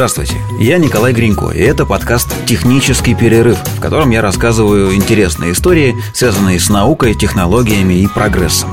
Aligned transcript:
Здравствуйте, 0.00 0.36
я 0.58 0.78
Николай 0.78 1.12
Гринько, 1.12 1.50
и 1.50 1.60
это 1.60 1.84
подкаст 1.84 2.28
«Технический 2.46 3.14
перерыв», 3.14 3.58
в 3.58 3.80
котором 3.80 4.08
я 4.08 4.22
рассказываю 4.22 4.94
интересные 4.94 5.52
истории, 5.52 5.94
связанные 6.14 6.58
с 6.58 6.70
наукой, 6.70 7.14
технологиями 7.14 7.92
и 7.92 8.06
прогрессом. 8.06 8.70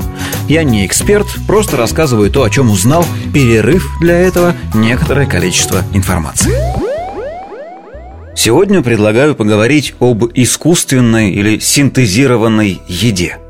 Я 0.48 0.64
не 0.64 0.86
эксперт, 0.86 1.26
просто 1.46 1.76
рассказываю 1.76 2.30
то, 2.30 2.44
о 2.44 2.48
чем 2.48 2.70
узнал, 2.70 3.04
перерыв 3.34 3.86
для 4.00 4.16
этого 4.16 4.54
некоторое 4.72 5.26
количество 5.26 5.84
информации. 5.92 6.50
Сегодня 8.34 8.80
предлагаю 8.80 9.34
поговорить 9.34 9.94
об 10.00 10.24
искусственной 10.32 11.32
или 11.32 11.58
синтезированной 11.58 12.80
еде– 12.88 13.36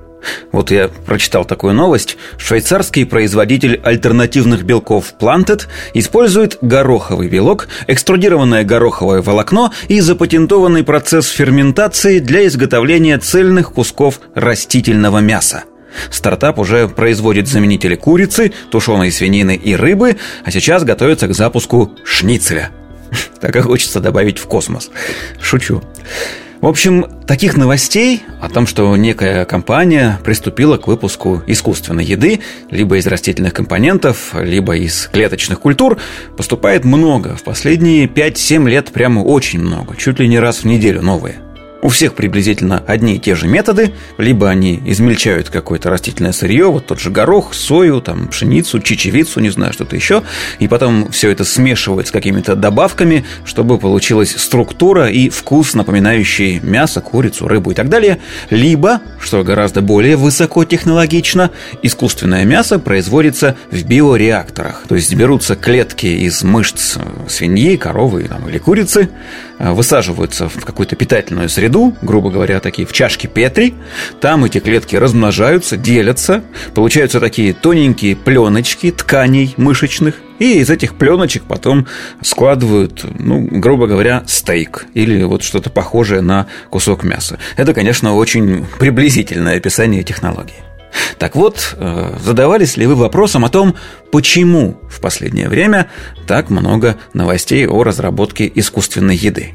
вот 0.53 0.71
я 0.71 0.89
прочитал 0.89 1.45
такую 1.45 1.75
новость. 1.75 2.17
Швейцарский 2.37 3.07
производитель 3.07 3.81
альтернативных 3.83 4.65
белков 4.65 5.15
Planted 5.21 5.67
использует 5.95 6.59
гороховый 6.61 7.29
белок, 7.29 7.69
экструдированное 7.87 8.65
гороховое 8.65 9.23
волокно 9.23 9.73
и 9.89 10.01
запатентованный 10.01 10.85
процесс 10.85 11.29
ферментации 11.29 12.19
для 12.19 12.47
изготовления 12.47 13.19
цельных 13.19 13.73
кусков 13.73 14.21
растительного 14.35 15.19
мяса. 15.19 15.65
Стартап 16.11 16.59
уже 16.59 16.89
производит 16.89 17.49
заменители 17.49 17.95
курицы, 17.95 18.53
тушеной 18.71 19.11
свинины 19.11 19.57
и 19.57 19.75
рыбы, 19.75 20.17
а 20.45 20.51
сейчас 20.51 20.85
готовится 20.85 21.29
к 21.29 21.35
запуску 21.35 21.93
шницеля. 22.05 22.71
Так 23.41 23.57
и 23.57 23.61
хочется 23.61 24.01
добавить 24.01 24.39
в 24.39 24.47
космос. 24.47 24.91
Шучу. 25.41 25.83
В 26.61 26.67
общем, 26.67 27.07
таких 27.27 27.57
новостей 27.57 28.23
о 28.41 28.49
том, 28.49 28.67
что 28.67 28.97
некая 28.97 29.45
компания 29.45 30.19
приступила 30.25 30.77
к 30.77 30.89
выпуску 30.89 31.41
искусственной 31.47 32.05
еды, 32.05 32.41
либо 32.71 32.97
из 32.99 33.07
растительных 33.07 33.55
компонентов, 33.55 34.35
либо 34.35 34.77
из 34.77 35.07
клеточных 35.07 35.61
культур, 35.61 35.99
поступает 36.37 36.85
много. 36.85 37.37
В 37.37 37.45
последние 37.45 38.07
5-7 38.07 38.69
лет 38.69 38.91
прямо 38.91 39.21
очень 39.21 39.61
много, 39.61 39.95
чуть 39.97 40.19
ли 40.19 40.27
не 40.27 40.41
раз 40.41 40.59
в 40.59 40.65
неделю 40.65 41.01
новые– 41.01 41.37
у 41.81 41.89
всех 41.89 42.15
приблизительно 42.15 42.83
одни 42.87 43.17
и 43.17 43.19
те 43.19 43.35
же 43.35 43.47
методы, 43.47 43.93
либо 44.19 44.49
они 44.49 44.81
измельчают 44.85 45.49
какое-то 45.49 45.91
растительное 45.91 46.33
сырье, 46.33 46.67
вот 46.67 46.87
тот 46.87 47.01
же 47.01 47.11
горох, 47.11 47.55
сою, 47.55 48.01
там, 48.01 48.29
пшеницу, 48.29 48.81
чечевицу, 48.81 49.41
не 49.41 49.51
знаю, 49.51 49.73
что-то 49.73 49.95
еще, 49.95 50.23
и 50.59 50.67
потом 50.67 51.11
все 51.11 51.31
это 51.31 51.45
смешивают 51.45 52.09
с 52.09 52.11
какими-то 52.11 52.57
добавками, 52.57 53.25
чтобы 53.45 53.79
получилась 53.79 54.35
структура 54.37 55.09
и 55.09 55.29
вкус, 55.29 55.75
напоминающий 55.75 56.61
мясо, 56.61 57.01
курицу, 57.01 57.47
рыбу 57.47 57.71
и 57.71 57.75
так 57.75 57.89
далее, 57.89 58.19
либо, 58.51 59.01
что 59.21 59.45
гораздо 59.45 59.81
более 59.81 60.17
высокотехнологично, 60.17 61.51
искусственное 61.83 62.45
мясо 62.45 62.79
производится 62.79 63.57
в 63.71 63.83
биореакторах, 63.85 64.85
то 64.89 64.97
есть 64.97 65.15
берутся 65.15 65.55
клетки 65.55 66.07
из 66.07 66.43
мышц 66.43 66.97
свиньи, 67.29 67.77
коровы 67.77 68.25
там, 68.25 68.49
или 68.49 68.59
курицы, 68.59 69.11
высаживаются 69.59 70.49
в 70.49 70.65
какую-то 70.65 70.97
питательную 70.97 71.49
среду, 71.49 71.68
среду, 71.69 71.95
грубо 72.03 72.31
говоря, 72.31 72.61
такие 72.61 72.87
в 72.87 72.93
чашке 72.93 73.29
Петри. 73.29 73.75
Там 74.21 74.45
эти 74.45 74.59
клетки 74.59 74.97
размножаются, 74.97 75.77
делятся. 75.77 76.43
Получаются 76.75 77.21
такие 77.21 77.53
тоненькие 77.53 78.17
пленочки 78.17 78.91
тканей 78.91 79.55
мышечных. 79.57 80.15
И 80.39 80.61
из 80.61 80.71
этих 80.71 80.95
пленочек 80.95 81.43
потом 81.45 81.87
складывают, 82.23 83.05
ну, 83.19 83.47
грубо 83.51 83.87
говоря, 83.87 84.23
стейк 84.27 84.87
или 84.95 85.23
вот 85.25 85.43
что-то 85.43 85.69
похожее 85.69 86.21
на 86.21 86.47
кусок 86.71 87.03
мяса. 87.03 87.39
Это, 87.57 87.75
конечно, 87.75 88.15
очень 88.15 88.65
приблизительное 88.79 89.57
описание 89.57 90.05
технологии. 90.05 90.63
Так 91.19 91.37
вот, 91.37 91.77
э, 91.77 92.17
задавались 92.23 92.77
ли 92.77 92.87
вы 92.87 92.95
вопросом 92.95 93.45
о 93.45 93.51
том, 93.51 93.75
почему 94.11 94.79
в 94.89 95.01
последнее 95.01 95.49
время 95.49 95.89
так 96.27 96.51
много 96.51 96.97
новостей 97.13 97.67
о 97.67 97.83
разработке 97.83 98.51
искусственной 98.55 99.17
еды? 99.17 99.55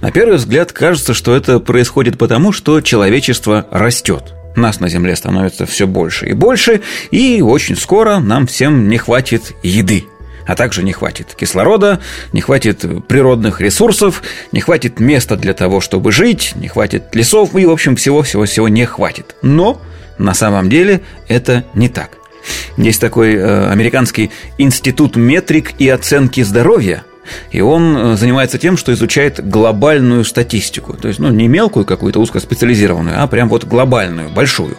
На 0.00 0.10
первый 0.10 0.36
взгляд 0.36 0.72
кажется, 0.72 1.14
что 1.14 1.34
это 1.34 1.58
происходит 1.58 2.18
потому, 2.18 2.52
что 2.52 2.80
человечество 2.80 3.66
растет. 3.70 4.34
Нас 4.56 4.80
на 4.80 4.88
Земле 4.88 5.16
становится 5.16 5.64
все 5.64 5.86
больше 5.86 6.26
и 6.26 6.32
больше, 6.34 6.82
и 7.10 7.40
очень 7.40 7.76
скоро 7.76 8.18
нам 8.18 8.46
всем 8.46 8.88
не 8.88 8.98
хватит 8.98 9.52
еды. 9.62 10.04
А 10.46 10.56
также 10.56 10.82
не 10.82 10.92
хватит 10.92 11.34
кислорода, 11.34 12.00
не 12.32 12.40
хватит 12.40 12.84
природных 13.06 13.60
ресурсов, 13.60 14.22
не 14.50 14.60
хватит 14.60 14.98
места 14.98 15.36
для 15.36 15.54
того, 15.54 15.80
чтобы 15.80 16.10
жить, 16.10 16.52
не 16.56 16.68
хватит 16.68 17.14
лесов, 17.14 17.54
и, 17.54 17.64
в 17.64 17.70
общем, 17.70 17.94
всего-всего-всего 17.96 18.68
не 18.68 18.84
хватит. 18.84 19.36
Но 19.42 19.80
на 20.18 20.34
самом 20.34 20.68
деле 20.68 21.02
это 21.28 21.64
не 21.74 21.88
так. 21.88 22.18
Есть 22.76 23.00
такой 23.00 23.34
э, 23.34 23.70
американский 23.70 24.32
институт 24.58 25.14
метрик 25.14 25.72
и 25.78 25.88
оценки 25.88 26.42
здоровья– 26.42 27.04
и 27.50 27.60
он 27.60 27.96
э, 27.96 28.16
занимается 28.16 28.58
тем, 28.58 28.76
что 28.76 28.92
изучает 28.92 29.46
глобальную 29.46 30.24
статистику. 30.24 30.94
То 30.94 31.08
есть, 31.08 31.20
ну, 31.20 31.30
не 31.30 31.48
мелкую 31.48 31.84
какую-то 31.84 32.20
узкоспециализированную, 32.20 33.22
а 33.22 33.26
прям 33.26 33.48
вот 33.48 33.64
глобальную, 33.64 34.30
большую. 34.30 34.76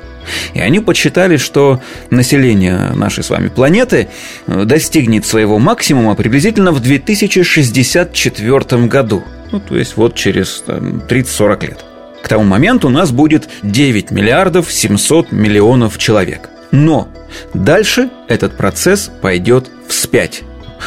И 0.54 0.60
они 0.60 0.80
подсчитали, 0.80 1.38
что 1.38 1.82
население 2.10 2.92
нашей 2.96 3.24
с 3.24 3.30
вами 3.30 3.50
планеты 3.50 4.08
э, 4.48 4.66
достигнет 4.66 5.26
своего 5.26 5.60
максимума 5.60 6.16
приблизительно 6.16 6.72
в 6.72 6.82
2064 6.82 8.88
году. 8.88 9.24
Ну, 9.52 9.60
то 9.60 9.78
есть 9.78 9.98
вот 9.98 10.16
через 10.16 10.64
30-40 10.68 11.66
лет. 11.66 11.86
К 12.24 12.28
тому 12.28 12.44
моменту 12.44 12.88
у 12.88 12.92
нас 12.92 13.12
будет 13.12 13.50
9 13.64 14.12
миллиардов 14.12 14.72
700 14.72 15.32
миллионов 15.32 15.98
человек. 15.98 16.50
Но 16.72 17.08
дальше 17.54 18.10
этот 18.28 18.58
процесс 18.58 19.12
пойдет 19.22 19.70
вспять 19.88 20.44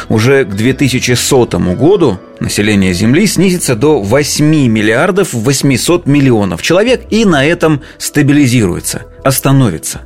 уже 0.09 0.45
к 0.45 0.55
2100 0.55 1.47
году 1.75 2.19
население 2.39 2.93
Земли 2.93 3.27
снизится 3.27 3.75
до 3.75 4.01
8 4.01 4.45
миллиардов 4.45 5.33
800 5.33 6.05
миллионов 6.05 6.61
человек 6.61 7.01
и 7.09 7.25
на 7.25 7.45
этом 7.45 7.81
стабилизируется, 7.97 9.03
остановится. 9.23 10.01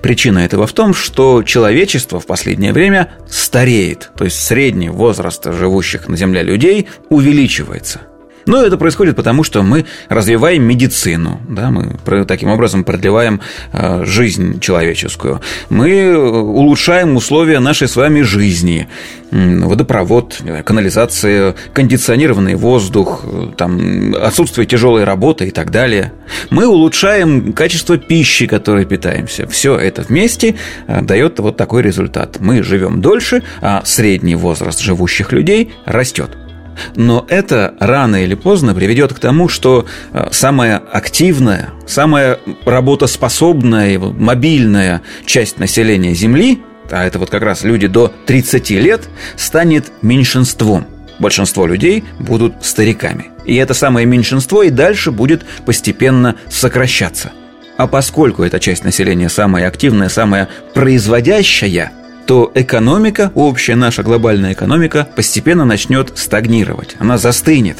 Причина 0.00 0.38
этого 0.38 0.66
в 0.66 0.72
том, 0.72 0.94
что 0.94 1.42
человечество 1.42 2.18
в 2.18 2.26
последнее 2.26 2.72
время 2.72 3.10
стареет, 3.28 4.10
то 4.16 4.24
есть 4.24 4.42
средний 4.42 4.88
возраст 4.88 5.44
живущих 5.44 6.08
на 6.08 6.16
Земле 6.16 6.42
людей 6.42 6.88
увеличивается– 7.10 8.00
но 8.46 8.62
это 8.62 8.76
происходит 8.78 9.16
потому, 9.16 9.42
что 9.42 9.62
мы 9.62 9.86
развиваем 10.08 10.62
медицину, 10.62 11.40
да, 11.48 11.70
мы 11.70 11.96
таким 12.26 12.50
образом 12.50 12.84
продлеваем 12.84 13.40
э, 13.72 14.04
жизнь 14.04 14.60
человеческую. 14.60 15.40
Мы 15.68 15.90
э, 15.90 16.16
улучшаем 16.16 17.16
условия 17.16 17.58
нашей 17.58 17.88
с 17.88 17.96
вами 17.96 18.22
жизни. 18.22 18.88
Водопровод, 19.32 20.40
канализация, 20.64 21.56
кондиционированный 21.72 22.54
воздух, 22.54 23.22
э, 23.24 23.48
там, 23.56 24.14
отсутствие 24.14 24.66
тяжелой 24.66 25.02
работы 25.02 25.48
и 25.48 25.50
так 25.50 25.72
далее. 25.72 26.12
Мы 26.50 26.66
улучшаем 26.68 27.52
качество 27.52 27.98
пищи, 27.98 28.46
которой 28.46 28.84
питаемся. 28.84 29.48
Все 29.48 29.76
это 29.76 30.02
вместе 30.02 30.54
дает 30.86 31.40
вот 31.40 31.56
такой 31.56 31.82
результат. 31.82 32.36
Мы 32.38 32.62
живем 32.62 33.00
дольше, 33.00 33.42
а 33.60 33.82
средний 33.84 34.36
возраст 34.36 34.80
живущих 34.80 35.32
людей 35.32 35.72
растет. 35.84 36.45
Но 36.94 37.26
это 37.28 37.74
рано 37.80 38.22
или 38.22 38.34
поздно 38.34 38.74
приведет 38.74 39.12
к 39.12 39.18
тому, 39.18 39.48
что 39.48 39.86
э, 40.12 40.28
самая 40.30 40.78
активная, 40.78 41.70
самая 41.86 42.38
работоспособная, 42.64 43.98
мобильная 43.98 45.02
часть 45.24 45.58
населения 45.58 46.14
Земли, 46.14 46.62
а 46.90 47.04
это 47.04 47.18
вот 47.18 47.30
как 47.30 47.42
раз 47.42 47.64
люди 47.64 47.86
до 47.86 48.12
30 48.26 48.70
лет, 48.70 49.08
станет 49.36 49.92
меньшинством. 50.02 50.86
Большинство 51.18 51.66
людей 51.66 52.04
будут 52.18 52.64
стариками. 52.64 53.30
И 53.44 53.56
это 53.56 53.74
самое 53.74 54.06
меньшинство 54.06 54.62
и 54.62 54.70
дальше 54.70 55.10
будет 55.10 55.44
постепенно 55.64 56.36
сокращаться. 56.48 57.32
А 57.78 57.86
поскольку 57.86 58.42
эта 58.42 58.60
часть 58.60 58.84
населения 58.84 59.28
самая 59.28 59.68
активная, 59.68 60.08
самая 60.08 60.48
производящая– 60.74 61.92
то 62.26 62.50
экономика, 62.54 63.30
общая 63.34 63.76
наша 63.76 64.02
глобальная 64.02 64.52
экономика, 64.52 65.08
постепенно 65.16 65.64
начнет 65.64 66.18
стагнировать. 66.18 66.96
Она 66.98 67.18
застынет. 67.18 67.78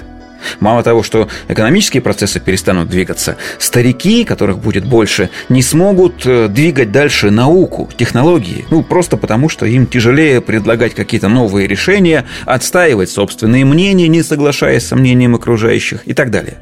Мало 0.60 0.82
того, 0.82 1.02
что 1.02 1.28
экономические 1.48 2.00
процессы 2.00 2.38
перестанут 2.38 2.88
двигаться, 2.88 3.36
старики, 3.58 4.24
которых 4.24 4.58
будет 4.58 4.84
больше, 4.84 5.30
не 5.48 5.62
смогут 5.62 6.24
э, 6.24 6.48
двигать 6.48 6.92
дальше 6.92 7.30
науку, 7.30 7.88
технологии. 7.96 8.64
Ну, 8.70 8.82
просто 8.82 9.16
потому, 9.16 9.48
что 9.48 9.66
им 9.66 9.86
тяжелее 9.86 10.40
предлагать 10.40 10.94
какие-то 10.94 11.28
новые 11.28 11.66
решения, 11.66 12.24
отстаивать 12.44 13.10
собственные 13.10 13.64
мнения, 13.64 14.08
не 14.08 14.22
соглашаясь 14.22 14.86
с 14.86 14.94
мнением 14.94 15.34
окружающих 15.34 16.02
и 16.04 16.14
так 16.14 16.30
далее. 16.30 16.58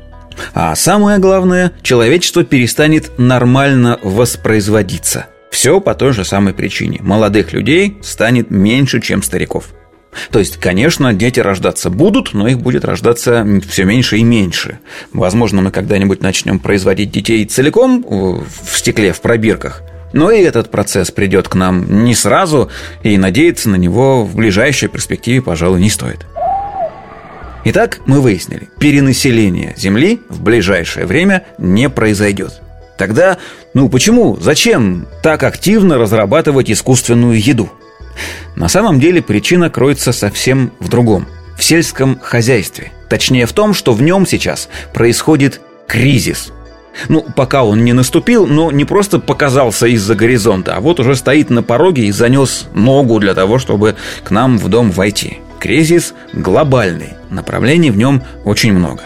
А 0.54 0.74
самое 0.74 1.18
главное, 1.18 1.72
человечество 1.82 2.42
перестанет 2.44 3.18
нормально 3.18 3.98
воспроизводиться– 4.02 5.26
все 5.54 5.80
по 5.80 5.94
той 5.94 6.12
же 6.12 6.24
самой 6.24 6.52
причине. 6.52 6.98
Молодых 7.00 7.52
людей 7.52 7.96
станет 8.02 8.50
меньше, 8.50 9.00
чем 9.00 9.22
стариков. 9.22 9.68
То 10.32 10.40
есть, 10.40 10.56
конечно, 10.56 11.14
дети 11.14 11.38
рождаться 11.38 11.90
будут, 11.90 12.34
но 12.34 12.48
их 12.48 12.58
будет 12.58 12.84
рождаться 12.84 13.46
все 13.68 13.84
меньше 13.84 14.18
и 14.18 14.24
меньше. 14.24 14.80
Возможно, 15.12 15.62
мы 15.62 15.70
когда-нибудь 15.70 16.22
начнем 16.22 16.58
производить 16.58 17.12
детей 17.12 17.44
целиком 17.44 18.04
в 18.04 18.76
стекле, 18.76 19.12
в 19.12 19.20
пробирках. 19.20 19.82
Но 20.12 20.32
и 20.32 20.42
этот 20.42 20.72
процесс 20.72 21.12
придет 21.12 21.48
к 21.48 21.54
нам 21.54 22.04
не 22.04 22.16
сразу, 22.16 22.68
и 23.04 23.16
надеяться 23.16 23.68
на 23.68 23.76
него 23.76 24.24
в 24.24 24.34
ближайшей 24.34 24.88
перспективе, 24.88 25.40
пожалуй, 25.40 25.80
не 25.80 25.90
стоит. 25.90 26.26
Итак, 27.64 28.00
мы 28.06 28.20
выяснили, 28.20 28.68
перенаселение 28.80 29.74
Земли 29.76 30.20
в 30.28 30.42
ближайшее 30.42 31.06
время 31.06 31.44
не 31.58 31.88
произойдет. 31.88 32.60
Тогда, 32.96 33.38
ну 33.72 33.88
почему, 33.88 34.36
зачем 34.40 35.06
так 35.22 35.42
активно 35.42 35.98
разрабатывать 35.98 36.70
искусственную 36.70 37.40
еду? 37.40 37.70
На 38.54 38.68
самом 38.68 39.00
деле 39.00 39.20
причина 39.22 39.70
кроется 39.70 40.12
совсем 40.12 40.72
в 40.78 40.88
другом– 40.88 41.26
в 41.56 41.62
сельском 41.62 42.18
хозяйстве. 42.20 42.92
Точнее 43.08 43.46
в 43.46 43.52
том, 43.52 43.74
что 43.74 43.92
в 43.92 44.02
нем 44.02 44.26
сейчас 44.26 44.68
происходит 44.92 45.60
кризис. 45.86 46.52
Ну, 47.08 47.26
пока 47.34 47.64
он 47.64 47.84
не 47.84 47.92
наступил, 47.92 48.46
но 48.46 48.70
не 48.70 48.84
просто 48.84 49.18
показался 49.18 49.86
из-за 49.88 50.14
горизонта, 50.14 50.76
а 50.76 50.80
вот 50.80 51.00
уже 51.00 51.16
стоит 51.16 51.50
на 51.50 51.62
пороге 51.62 52.06
и 52.06 52.12
занес 52.12 52.66
ногу 52.72 53.18
для 53.18 53.34
того, 53.34 53.58
чтобы 53.58 53.96
к 54.22 54.30
нам 54.30 54.58
в 54.58 54.68
дом 54.68 54.92
войти. 54.92 55.38
Кризис 55.58 56.14
глобальный, 56.32 57.14
направлений 57.30 57.90
в 57.90 57.96
нем 57.96 58.22
очень 58.44 58.72
много. 58.72 59.02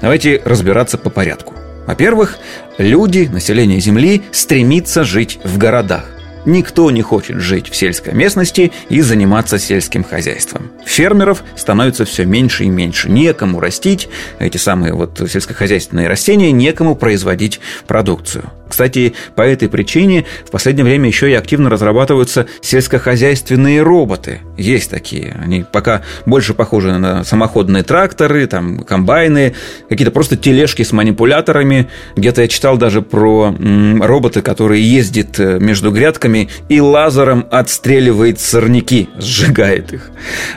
Давайте 0.00 0.42
разбираться 0.44 0.98
по 0.98 1.10
порядку. 1.10 1.51
Во-первых, 1.86 2.38
люди, 2.78 3.28
население 3.30 3.80
Земли 3.80 4.22
стремится 4.32 5.04
жить 5.04 5.38
в 5.44 5.58
городах. 5.58 6.08
Никто 6.44 6.90
не 6.90 7.02
хочет 7.02 7.40
жить 7.40 7.68
в 7.68 7.76
сельской 7.76 8.14
местности 8.14 8.72
и 8.88 9.00
заниматься 9.00 9.58
сельским 9.58 10.02
хозяйством. 10.02 10.72
Фермеров 10.84 11.44
становится 11.56 12.04
все 12.04 12.24
меньше 12.24 12.64
и 12.64 12.68
меньше. 12.68 13.08
Некому 13.08 13.60
растить 13.60 14.08
эти 14.40 14.56
самые 14.56 14.92
вот 14.92 15.20
сельскохозяйственные 15.30 16.08
растения, 16.08 16.50
некому 16.50 16.96
производить 16.96 17.60
продукцию. 17.86 18.50
Кстати, 18.72 19.12
по 19.36 19.42
этой 19.42 19.68
причине 19.68 20.24
в 20.46 20.50
последнее 20.50 20.86
время 20.86 21.06
еще 21.06 21.30
и 21.30 21.34
активно 21.34 21.68
разрабатываются 21.68 22.46
сельскохозяйственные 22.62 23.82
роботы. 23.82 24.40
Есть 24.56 24.90
такие. 24.90 25.36
Они 25.38 25.62
пока 25.70 26.00
больше 26.24 26.54
похожи 26.54 26.90
на 26.96 27.22
самоходные 27.22 27.82
тракторы, 27.82 28.46
там, 28.46 28.78
комбайны, 28.78 29.54
какие-то 29.90 30.10
просто 30.10 30.38
тележки 30.38 30.84
с 30.84 30.92
манипуляторами. 30.92 31.90
Где-то 32.16 32.40
я 32.40 32.48
читал 32.48 32.78
даже 32.78 33.02
про 33.02 33.54
роботы, 34.00 34.40
которые 34.40 34.82
ездят 34.82 35.38
э, 35.38 35.58
между 35.58 35.90
грядками 35.90 36.48
и 36.70 36.80
лазером 36.80 37.46
отстреливает 37.50 38.40
сорняки, 38.40 39.10
сжигает 39.18 39.92
их. 39.92 40.10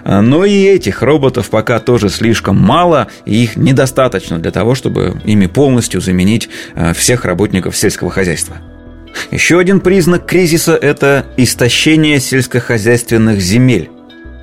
А, 0.05 0.21
но 0.21 0.45
и 0.45 0.63
этих 0.63 1.01
роботов 1.01 1.49
пока 1.49 1.79
тоже 1.79 2.07
слишком 2.07 2.57
мало, 2.57 3.07
и 3.25 3.43
их 3.43 3.57
недостаточно 3.57 4.39
для 4.39 4.51
того, 4.51 4.73
чтобы 4.73 5.19
ими 5.25 5.47
полностью 5.47 5.99
заменить 5.99 6.47
э, 6.75 6.93
всех 6.93 7.25
работников 7.25 7.75
сельского 7.75 8.04
сельского 8.05 8.09
хозяйства. 8.11 8.57
Еще 9.31 9.59
один 9.59 9.79
признак 9.79 10.25
кризиса– 10.25 10.75
это 10.81 11.25
истощение 11.37 12.19
сельскохозяйственных 12.19 13.39
земель. 13.39 13.89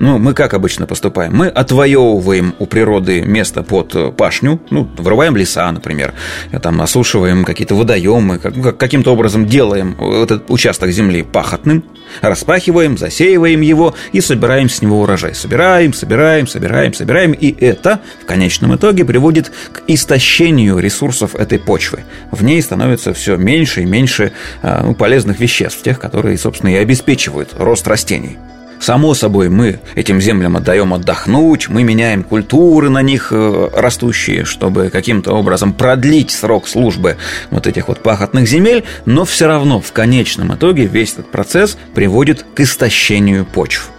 Ну, 0.03 0.17
мы 0.17 0.33
как 0.33 0.53
обычно 0.53 0.85
поступаем? 0.85 1.33
Мы 1.33 1.47
отвоевываем 1.47 2.55
у 2.59 2.65
природы 2.65 3.21
место 3.21 3.63
под 3.63 3.95
э, 3.95 4.11
пашню, 4.11 4.59
ну, 4.69 4.83
вырываем 4.97 5.37
леса, 5.37 5.71
например, 5.71 6.13
там 6.61 6.81
осушиваем 6.81 7.45
какие-то 7.45 7.73
водоемы, 7.73 8.37
как, 8.37 8.77
каким-то 8.77 9.13
образом 9.13 9.45
делаем 9.45 9.95
этот 10.01 10.51
участок 10.51 10.91
земли 10.91 11.23
пахотным, 11.23 11.85
распахиваем, 12.19 12.97
засеиваем 12.97 13.61
его 13.61 13.95
и 14.11 14.19
собираем 14.19 14.67
с 14.67 14.81
него 14.81 14.99
урожай. 14.99 15.33
Собираем, 15.33 15.93
собираем, 15.93 16.47
собираем, 16.47 16.93
собираем, 16.93 17.31
и 17.31 17.55
это 17.63 18.01
в 18.21 18.25
конечном 18.25 18.75
итоге 18.75 19.05
приводит 19.05 19.53
к 19.71 19.83
истощению 19.87 20.79
ресурсов 20.79 21.33
этой 21.33 21.59
почвы. 21.59 22.03
В 22.29 22.43
ней 22.43 22.61
становится 22.61 23.13
все 23.13 23.37
меньше 23.37 23.83
и 23.83 23.85
меньше 23.85 24.33
э, 24.63 24.81
ну, 24.83 24.95
полезных 24.95 25.39
веществ, 25.39 25.81
тех, 25.81 25.97
которые, 25.97 26.37
собственно, 26.37 26.71
и 26.71 26.75
обеспечивают 26.75 27.51
рост 27.57 27.87
растений. 27.87 28.37
Само 28.83 29.13
собой, 29.13 29.47
мы 29.47 29.79
этим 29.95 30.19
землям 30.19 30.57
отдаем 30.57 30.93
отдохнуть, 30.93 31.69
мы 31.69 31.83
меняем 31.83 32.21
культуры 32.21 32.89
на 32.89 33.01
них 33.01 33.29
э, 33.31 33.69
растущие, 33.73 34.43
чтобы 34.43 34.89
каким-то 34.89 35.31
образом 35.31 35.71
продлить 35.71 36.31
срок 36.31 36.67
службы 36.67 37.15
вот 37.49 37.65
этих 37.65 37.87
вот 37.87 38.03
пахотных 38.03 38.45
земель, 38.45 38.83
но 39.05 39.23
все 39.23 39.47
равно 39.47 39.79
в 39.79 39.93
конечном 39.93 40.53
итоге 40.53 40.85
весь 40.85 41.13
этот 41.13 41.31
процесс 41.31 41.77
приводит 41.95 42.45
к 42.55 42.59
истощению 42.59 43.45
почв. 43.45 43.89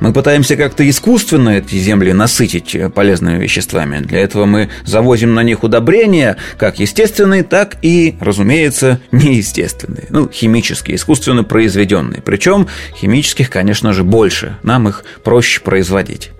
Мы 0.00 0.12
пытаемся 0.12 0.56
как-то 0.56 0.88
искусственно 0.88 1.50
эти 1.50 1.76
земли 1.76 2.12
насытить 2.12 2.74
э, 2.74 2.88
полезными 2.88 3.42
веществами. 3.42 3.98
Для 3.98 4.20
этого 4.20 4.46
мы 4.46 4.68
завозим 4.84 5.34
на 5.34 5.42
них 5.42 5.62
удобрения, 5.62 6.36
как 6.58 6.78
естественные, 6.78 7.42
так 7.42 7.76
и, 7.82 8.16
разумеется, 8.20 9.00
неестественные. 9.12 10.06
Ну, 10.10 10.28
химические, 10.28 10.96
искусственно 10.96 11.44
произведенные. 11.44 12.22
Причем 12.22 12.68
химических, 12.96 13.50
конечно 13.50 13.92
же, 13.92 14.04
больше. 14.04 14.56
Нам 14.62 14.88
их 14.88 15.04
проще 15.24 15.60
производить. 15.60 16.30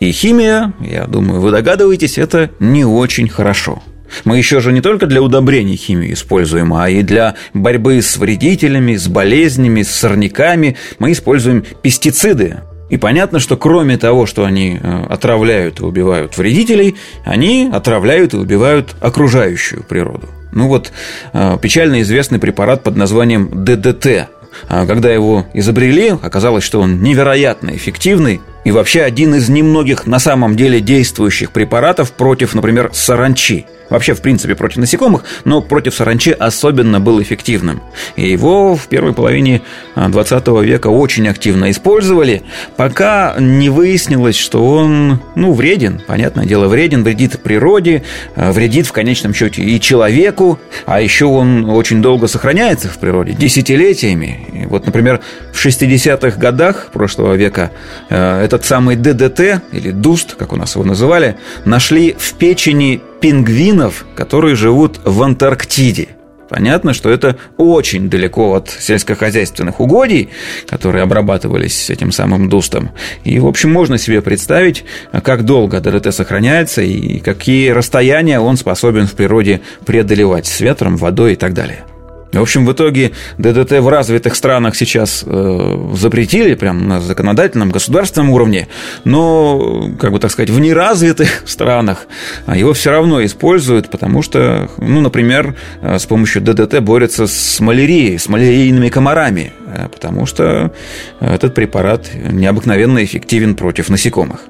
И 0.00 0.12
химия, 0.12 0.72
я 0.80 1.06
думаю, 1.06 1.40
вы 1.40 1.50
догадываетесь, 1.50 2.18
это 2.18 2.50
не 2.60 2.84
очень 2.84 3.28
хорошо. 3.28 3.82
Мы 4.24 4.38
еще 4.38 4.60
же 4.60 4.72
не 4.72 4.80
только 4.80 5.06
для 5.06 5.22
удобрений 5.22 5.76
химию 5.76 6.14
используем, 6.14 6.72
а 6.74 6.88
и 6.88 7.02
для 7.02 7.34
борьбы 7.52 8.00
с 8.00 8.16
вредителями, 8.16 8.96
с 8.96 9.06
болезнями, 9.08 9.82
с 9.82 9.90
сорняками. 9.90 10.76
Мы 10.98 11.12
используем 11.12 11.64
пестициды, 11.82 12.58
и 12.88 12.96
понятно, 12.96 13.38
что 13.38 13.56
кроме 13.56 13.98
того, 13.98 14.26
что 14.26 14.44
они 14.44 14.78
э, 14.80 15.04
отравляют 15.08 15.80
и 15.80 15.84
убивают 15.84 16.36
вредителей, 16.38 16.96
они 17.24 17.70
отравляют 17.72 18.34
и 18.34 18.38
убивают 18.38 18.94
окружающую 19.00 19.82
природу. 19.82 20.28
Ну 20.52 20.68
вот 20.68 20.92
э, 21.32 21.58
печально 21.60 22.00
известный 22.02 22.38
препарат 22.38 22.82
под 22.82 22.96
названием 22.96 23.64
ДДТ. 23.64 24.28
А 24.68 24.86
когда 24.86 25.12
его 25.12 25.46
изобрели, 25.52 26.14
оказалось, 26.22 26.64
что 26.64 26.80
он 26.80 27.02
невероятно 27.02 27.76
эффективный 27.76 28.40
и 28.64 28.70
вообще 28.70 29.02
один 29.02 29.34
из 29.34 29.48
немногих 29.48 30.06
на 30.06 30.18
самом 30.18 30.56
деле 30.56 30.80
действующих 30.80 31.52
препаратов 31.52 32.12
против, 32.12 32.54
например, 32.54 32.90
саранчи– 32.92 33.66
вообще, 33.90 34.14
в 34.14 34.20
принципе, 34.20 34.54
против 34.54 34.78
насекомых, 34.78 35.24
но 35.44 35.60
против 35.60 35.94
саранчи 35.94 36.30
особенно 36.30 37.00
был 37.00 37.20
эффективным. 37.22 37.82
И 38.16 38.28
его 38.28 38.76
в 38.76 38.88
первой 38.88 39.12
половине 39.12 39.62
20 39.96 40.48
а, 40.48 40.60
века 40.60 40.88
очень 40.88 41.28
активно 41.28 41.70
использовали, 41.70 42.42
пока 42.76 43.36
не 43.38 43.70
выяснилось, 43.70 44.36
что 44.36 44.66
он, 44.66 45.20
ну, 45.34 45.52
вреден, 45.52 46.00
понятное 46.06 46.46
дело, 46.46 46.68
вреден, 46.68 47.02
вредит 47.02 47.40
природе, 47.42 48.04
а, 48.36 48.52
вредит 48.52 48.86
в 48.86 48.92
конечном 48.92 49.34
счете 49.34 49.62
и 49.62 49.80
человеку, 49.80 50.58
а 50.86 51.00
еще 51.00 51.26
он 51.26 51.68
очень 51.70 52.02
долго 52.02 52.26
сохраняется 52.26 52.88
в 52.88 52.98
природе, 52.98 53.32
десятилетиями. 53.32 54.46
И 54.52 54.66
вот, 54.66 54.86
например, 54.86 55.20
в 55.52 55.64
60-х 55.64 56.38
годах 56.38 56.88
прошлого 56.92 57.34
века 57.34 57.70
а, 58.10 58.42
этот 58.44 58.64
самый 58.64 58.96
ДДТ, 58.96 59.62
или 59.72 59.90
ДУСТ, 59.90 60.34
как 60.34 60.52
у 60.52 60.56
нас 60.56 60.74
его 60.74 60.84
называли, 60.84 61.36
нашли 61.64 62.14
в 62.18 62.34
печени 62.34 63.00
пингвинов, 63.20 64.06
которые 64.14 64.54
живут 64.56 65.00
в 65.04 65.22
Антарктиде. 65.22 66.08
Понятно, 66.48 66.94
что 66.94 67.10
это 67.10 67.36
очень 67.58 68.08
далеко 68.08 68.54
от 68.54 68.70
сельскохозяйственных 68.70 69.80
угодий, 69.80 70.30
которые 70.66 71.02
обрабатывались 71.02 71.90
этим 71.90 72.10
самым 72.10 72.48
дустом. 72.48 72.90
И, 73.24 73.38
в 73.38 73.46
общем, 73.46 73.70
можно 73.70 73.98
себе 73.98 74.22
представить, 74.22 74.84
как 75.22 75.44
долго 75.44 75.80
ДДТ 75.80 76.14
сохраняется 76.14 76.80
и 76.80 77.18
какие 77.18 77.68
расстояния 77.70 78.40
он 78.40 78.56
способен 78.56 79.06
в 79.06 79.12
природе 79.12 79.60
преодолевать 79.84 80.46
с 80.46 80.60
ветром, 80.60 80.96
водой 80.96 81.34
и 81.34 81.36
так 81.36 81.52
далее. 81.52 81.84
В 82.32 82.40
общем, 82.40 82.66
в 82.66 82.72
итоге 82.72 83.12
ДДТ 83.38 83.80
в 83.80 83.88
развитых 83.88 84.34
странах 84.34 84.76
сейчас 84.76 85.24
э, 85.26 85.92
запретили, 85.94 86.54
прямо 86.54 86.80
на 86.80 87.00
законодательном, 87.00 87.70
государственном 87.70 88.30
уровне, 88.30 88.68
но, 89.04 89.90
как 89.98 90.12
бы 90.12 90.18
так 90.18 90.30
сказать, 90.30 90.50
в 90.50 90.60
неразвитых 90.60 91.42
странах 91.46 92.06
его 92.46 92.74
все 92.74 92.90
равно 92.90 93.24
используют, 93.24 93.90
потому 93.90 94.20
что, 94.22 94.68
ну, 94.76 95.00
например, 95.00 95.56
э, 95.80 95.98
с 95.98 96.04
помощью 96.04 96.42
ДДТ 96.42 96.80
борются 96.80 97.26
с 97.26 97.60
малярией, 97.60 98.18
с 98.18 98.28
малярийными 98.28 98.90
комарами, 98.90 99.54
э, 99.66 99.88
потому 99.90 100.26
что 100.26 100.72
этот 101.20 101.54
препарат 101.54 102.10
необыкновенно 102.14 103.02
эффективен 103.02 103.54
против 103.54 103.88
насекомых. 103.88 104.40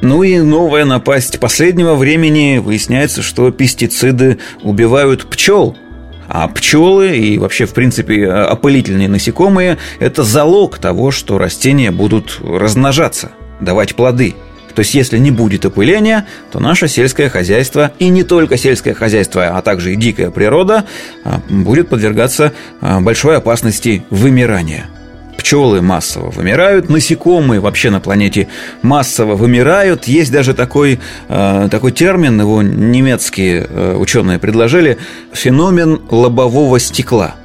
Ну 0.00 0.24
и 0.24 0.38
новая 0.38 0.84
напасть 0.84 1.38
последнего 1.38 1.94
времени 1.94 2.58
выясняется, 2.58 3.22
что 3.22 3.50
пестициды 3.52 4.38
убивают 4.62 5.26
пчел– 5.26 5.76
а 6.28 6.46
пчелы 6.48 7.16
и 7.18 7.38
вообще, 7.38 7.66
в 7.66 7.72
принципе, 7.72 8.30
опылительные 8.30 9.08
насекомые– 9.08 9.78
это 9.98 10.22
залог 10.22 10.78
того, 10.78 11.10
что 11.10 11.38
растения 11.38 11.90
будут 11.90 12.40
размножаться, 12.42 13.32
давать 13.60 13.94
плоды. 13.94 14.34
То 14.74 14.80
есть, 14.80 14.94
если 14.94 15.18
не 15.18 15.32
будет 15.32 15.64
опыления, 15.64 16.26
то 16.52 16.60
наше 16.60 16.86
сельское 16.86 17.28
хозяйство, 17.28 17.90
и 17.98 18.08
не 18.10 18.22
только 18.22 18.56
сельское 18.56 18.94
хозяйство, 18.94 19.48
а 19.48 19.60
также 19.62 19.92
и 19.92 19.96
дикая 19.96 20.30
природа, 20.30 20.84
а, 21.24 21.40
будет 21.48 21.88
подвергаться 21.88 22.52
а, 22.80 23.00
большой 23.00 23.38
опасности 23.38 24.04
вымирания– 24.10 24.86
пчелы 25.38 25.80
массово 25.80 26.30
вымирают, 26.30 26.90
насекомые 26.90 27.60
вообще 27.60 27.90
на 27.90 28.00
планете 28.00 28.48
массово 28.82 29.36
вымирают. 29.36 30.04
Есть 30.04 30.32
даже 30.32 30.52
такой, 30.52 31.00
э, 31.28 31.68
такой 31.70 31.92
термин, 31.92 32.38
его 32.38 32.60
немецкие 32.60 33.66
э, 33.66 33.96
ученые 33.96 34.38
предложили, 34.38 34.98
феномен 35.32 36.02
лобового 36.10 36.78
стекла. 36.80 37.36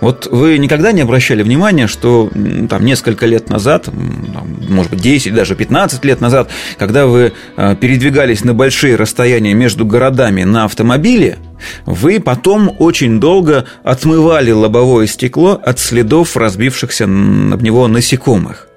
Вот 0.00 0.26
вы 0.26 0.56
никогда 0.56 0.92
не 0.92 1.02
обращали 1.02 1.42
внимания, 1.42 1.86
что 1.86 2.30
там 2.70 2.84
несколько 2.84 3.26
лет 3.26 3.50
назад, 3.50 3.84
там, 3.84 4.56
может 4.68 4.90
быть 4.90 5.02
10, 5.02 5.34
даже 5.34 5.54
15 5.54 6.04
лет 6.04 6.20
назад, 6.20 6.50
когда 6.78 7.06
вы 7.06 7.32
э, 7.56 7.76
передвигались 7.76 8.44
на 8.44 8.54
большие 8.54 8.96
расстояния 8.96 9.52
между 9.52 9.84
городами 9.84 10.44
на 10.44 10.64
автомобиле, 10.64 11.38
вы 11.84 12.20
потом 12.20 12.74
очень 12.78 13.20
долго 13.20 13.66
отмывали 13.82 14.50
лобовое 14.50 15.06
стекло 15.06 15.60
от 15.62 15.78
следов 15.78 16.36
разбившихся 16.36 17.04
об 17.04 17.62
него 17.62 17.88
насекомых. 17.88 18.68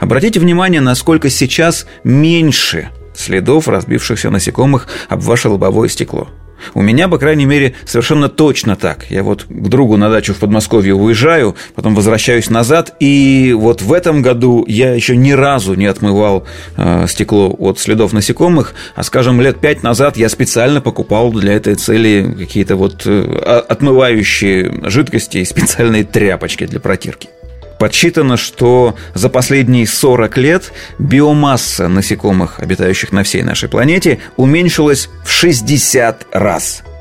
Обратите 0.00 0.40
внимание, 0.40 0.80
насколько 0.80 1.28
сейчас 1.30 1.86
меньше 2.04 2.90
следов 3.14 3.68
разбившихся 3.68 4.30
насекомых 4.30 4.88
об 5.08 5.20
ваше 5.20 5.48
лобовое 5.48 5.88
стекло. 5.88 6.28
У 6.74 6.82
меня, 6.82 7.08
по 7.08 7.18
крайней 7.18 7.46
мере, 7.46 7.74
совершенно 7.84 8.28
точно 8.28 8.76
так. 8.76 9.10
Я 9.10 9.22
вот 9.22 9.44
к 9.44 9.68
другу 9.68 9.96
на 9.96 10.10
дачу 10.10 10.34
в 10.34 10.38
Подмосковье 10.38 10.94
уезжаю, 10.94 11.56
потом 11.74 11.94
возвращаюсь 11.94 12.50
назад, 12.50 12.94
и 13.00 13.54
вот 13.56 13.82
в 13.82 13.92
этом 13.92 14.22
году 14.22 14.64
я 14.66 14.94
еще 14.94 15.16
ни 15.16 15.32
разу 15.32 15.74
не 15.74 15.86
отмывал 15.86 16.46
э, 16.76 17.06
стекло 17.08 17.54
от 17.58 17.78
следов 17.78 18.12
насекомых, 18.12 18.74
а, 18.94 19.02
скажем, 19.02 19.40
лет 19.40 19.60
пять 19.60 19.82
назад 19.82 20.16
я 20.16 20.28
специально 20.28 20.80
покупал 20.80 21.32
для 21.32 21.54
этой 21.54 21.74
цели 21.74 22.34
какие-то 22.38 22.76
вот 22.76 23.02
э, 23.06 23.62
отмывающие 23.68 24.88
жидкости 24.88 25.38
и 25.38 25.44
специальные 25.44 26.04
тряпочки 26.04 26.66
для 26.66 26.80
протирки. 26.80 27.28
Подсчитано, 27.78 28.36
что 28.36 28.96
за 29.14 29.28
последние 29.28 29.86
40 29.86 30.36
лет 30.38 30.72
биомасса 30.98 31.88
насекомых, 31.88 32.60
обитающих 32.60 33.12
на 33.12 33.22
всей 33.22 33.42
нашей 33.42 33.68
планете, 33.68 34.20
уменьшилась 34.36 35.08
в 35.24 35.30
60 35.30 36.26
раз– 36.32 36.82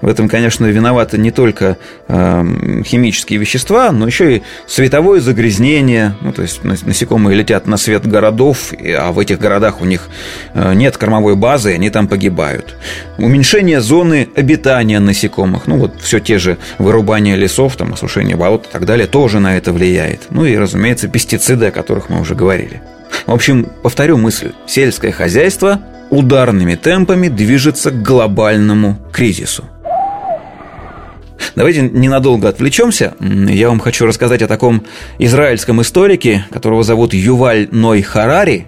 в 0.00 0.08
этом, 0.08 0.28
конечно, 0.28 0.66
виноваты 0.66 1.18
не 1.18 1.30
только 1.30 1.76
э, 2.08 2.82
химические 2.84 3.38
вещества, 3.38 3.92
но 3.92 4.06
еще 4.06 4.36
и 4.36 4.42
световое 4.66 5.20
загрязнение. 5.20 6.14
Ну, 6.20 6.32
то 6.32 6.42
есть 6.42 6.64
насекомые 6.64 7.36
летят 7.36 7.66
на 7.66 7.76
свет 7.76 8.06
городов, 8.06 8.72
а 8.72 9.12
в 9.12 9.18
этих 9.18 9.38
городах 9.38 9.80
у 9.80 9.84
них 9.84 10.08
э, 10.54 10.74
нет 10.74 10.96
кормовой 10.96 11.36
базы, 11.36 11.72
и 11.72 11.74
они 11.74 11.90
там 11.90 12.08
погибают. 12.08 12.76
Уменьшение 13.18 13.80
зоны 13.80 14.28
обитания 14.34 15.00
насекомых, 15.00 15.66
ну 15.66 15.76
вот 15.76 16.00
все 16.00 16.20
те 16.20 16.38
же 16.38 16.58
вырубание 16.78 17.36
лесов, 17.36 17.76
там, 17.76 17.92
осушение 17.92 18.36
болот 18.36 18.66
и 18.66 18.72
так 18.72 18.86
далее, 18.86 19.06
тоже 19.06 19.40
на 19.40 19.56
это 19.56 19.72
влияет. 19.72 20.22
Ну 20.30 20.44
и, 20.44 20.56
разумеется, 20.56 21.08
пестициды, 21.08 21.66
о 21.66 21.70
которых 21.70 22.08
мы 22.08 22.20
уже 22.20 22.34
говорили. 22.34 22.80
В 23.26 23.32
общем, 23.32 23.68
повторю 23.82 24.16
мысль. 24.16 24.52
Сельское 24.66 25.12
хозяйство 25.12 25.80
ударными 26.10 26.74
темпами 26.74 27.28
движется 27.28 27.90
к 27.90 28.02
глобальному 28.02 28.98
кризису. 29.12 29.64
Давайте 31.56 31.82
ненадолго 31.82 32.48
отвлечемся. 32.48 33.14
Я 33.20 33.68
вам 33.68 33.80
хочу 33.80 34.06
рассказать 34.06 34.42
о 34.42 34.48
таком 34.48 34.84
израильском 35.18 35.80
историке, 35.82 36.46
которого 36.50 36.82
зовут 36.82 37.14
Юваль 37.14 37.68
Ной 37.70 38.02
Харари. 38.02 38.66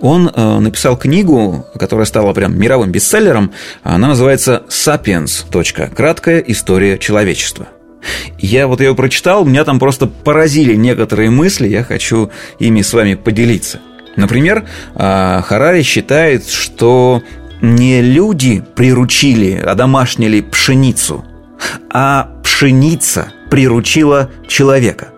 Он 0.00 0.30
э, 0.32 0.58
написал 0.58 0.96
книгу, 0.96 1.66
которая 1.78 2.06
стала 2.06 2.32
прям 2.32 2.58
мировым 2.58 2.90
бестселлером. 2.92 3.52
Она 3.82 4.08
называется 4.08 4.62
«Сапиенс. 4.68 5.44
Краткая 5.94 6.38
история 6.40 6.98
человечества». 6.98 7.68
Я 8.38 8.66
вот 8.66 8.80
ее 8.80 8.94
прочитал, 8.94 9.44
меня 9.44 9.64
там 9.64 9.78
просто 9.78 10.06
поразили 10.06 10.74
некоторые 10.74 11.30
мысли, 11.30 11.68
я 11.68 11.84
хочу 11.84 12.30
ими 12.58 12.82
с 12.82 12.92
вами 12.92 13.14
поделиться– 13.14 13.80
Например, 14.16 14.64
а, 14.94 15.42
Харари 15.42 15.82
считает, 15.82 16.48
что 16.48 17.22
не 17.60 18.00
люди 18.00 18.64
приручили, 18.74 19.52
одомашнили 19.52 20.40
пшеницу, 20.40 21.24
а 21.90 22.30
пшеница 22.42 23.32
приручила 23.50 24.30
человека. 24.48 25.08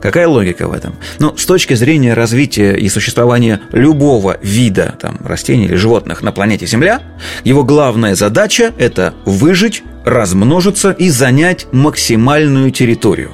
Какая 0.00 0.28
логика 0.28 0.68
в 0.68 0.72
этом? 0.72 0.96
Ну, 1.18 1.36
с 1.36 1.46
точки 1.46 1.74
зрения 1.74 2.14
развития 2.14 2.74
и 2.76 2.88
существования 2.88 3.60
любого 3.72 4.38
вида 4.42 4.96
там, 5.00 5.18
растений 5.24 5.64
или 5.64 5.74
животных 5.74 6.22
на 6.22 6.32
планете 6.32 6.66
Земля, 6.66 7.02
его 7.44 7.64
главная 7.64 8.14
задача– 8.14 8.72
это 8.78 9.14
выжить, 9.24 9.82
размножиться 10.04 10.90
и 10.90 11.08
занять 11.08 11.66
максимальную 11.72 12.70
территорию. 12.70 13.32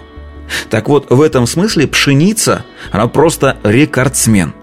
Так 0.68 0.88
вот, 0.88 1.10
в 1.10 1.20
этом 1.20 1.46
смысле 1.46 1.86
пшеница, 1.86 2.64
она 2.90 3.06
просто 3.06 3.56
рекордсмен– 3.64 4.54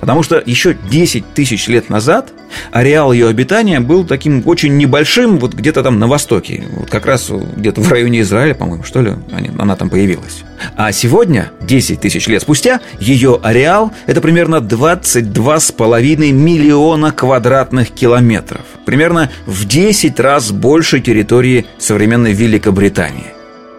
Потому 0.00 0.22
что 0.22 0.42
еще 0.44 0.76
10 0.90 1.34
тысяч 1.34 1.68
лет 1.68 1.88
назад 1.88 2.32
ареал 2.72 3.12
ее 3.12 3.28
обитания 3.28 3.80
был 3.80 4.04
таким 4.04 4.42
очень 4.46 4.76
небольшим, 4.76 5.38
вот 5.38 5.54
где-то 5.54 5.82
там 5.82 5.98
на 5.98 6.06
востоке, 6.06 6.64
вот 6.76 6.90
как 6.90 7.06
раз 7.06 7.30
где-то 7.30 7.80
в 7.80 7.90
районе 7.90 8.20
Израиля, 8.20 8.54
по-моему, 8.54 8.84
что 8.84 9.00
ли, 9.02 9.12
она 9.58 9.76
там 9.76 9.90
появилась. 9.90 10.42
А 10.76 10.92
сегодня, 10.92 11.52
10 11.62 12.00
тысяч 12.00 12.26
лет 12.26 12.42
спустя, 12.42 12.80
ее 12.98 13.38
ареал– 13.42 13.92
это 14.06 14.20
примерно 14.20 14.56
22,5 14.56 16.32
миллиона 16.32 17.12
квадратных 17.12 17.90
километров. 17.90 18.62
Примерно 18.84 19.30
в 19.46 19.66
10 19.66 20.18
раз 20.20 20.50
больше 20.50 21.00
территории 21.00 21.66
современной 21.78 22.32
Великобритании. 22.32 23.26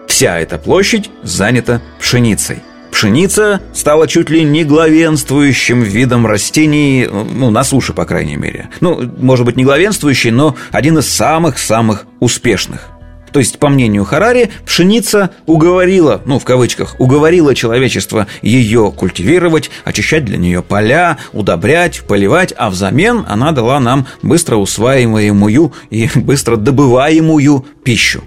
Вся 0.08 0.38
эта 0.38 0.58
площадь 0.58 1.10
занята 1.22 1.80
пшеницей– 1.98 2.58
Пшеница 2.92 3.60
стала 3.74 4.06
чуть 4.06 4.28
ли 4.28 4.44
не 4.44 4.64
главенствующим 4.64 5.82
видом 5.82 6.26
растений, 6.26 7.08
ну, 7.10 7.50
на 7.50 7.64
суше, 7.64 7.94
по 7.94 8.04
крайней 8.04 8.36
мере. 8.36 8.68
Ну, 8.80 9.10
может 9.18 9.46
быть, 9.46 9.56
не 9.56 9.64
главенствующий, 9.64 10.30
но 10.30 10.54
один 10.70 10.98
из 10.98 11.08
самых-самых 11.08 12.06
успешных. 12.20 12.90
То 13.32 13.38
есть, 13.38 13.58
по 13.58 13.70
мнению 13.70 14.04
Харари, 14.04 14.50
пшеница 14.66 15.30
уговорила, 15.46 16.20
ну, 16.26 16.38
в 16.38 16.44
кавычках, 16.44 16.94
уговорила 16.98 17.54
человечество 17.54 18.26
ее 18.42 18.92
культивировать, 18.94 19.70
очищать 19.84 20.26
для 20.26 20.36
нее 20.36 20.62
поля, 20.62 21.16
удобрять, 21.32 22.02
поливать, 22.06 22.52
а 22.56 22.68
взамен 22.68 23.24
она 23.26 23.52
дала 23.52 23.80
нам 23.80 24.06
быстро 24.20 24.56
усваиваемую 24.56 25.72
и 25.88 26.10
быстро 26.14 26.56
добываемую 26.56 27.64
пищу. 27.82 28.22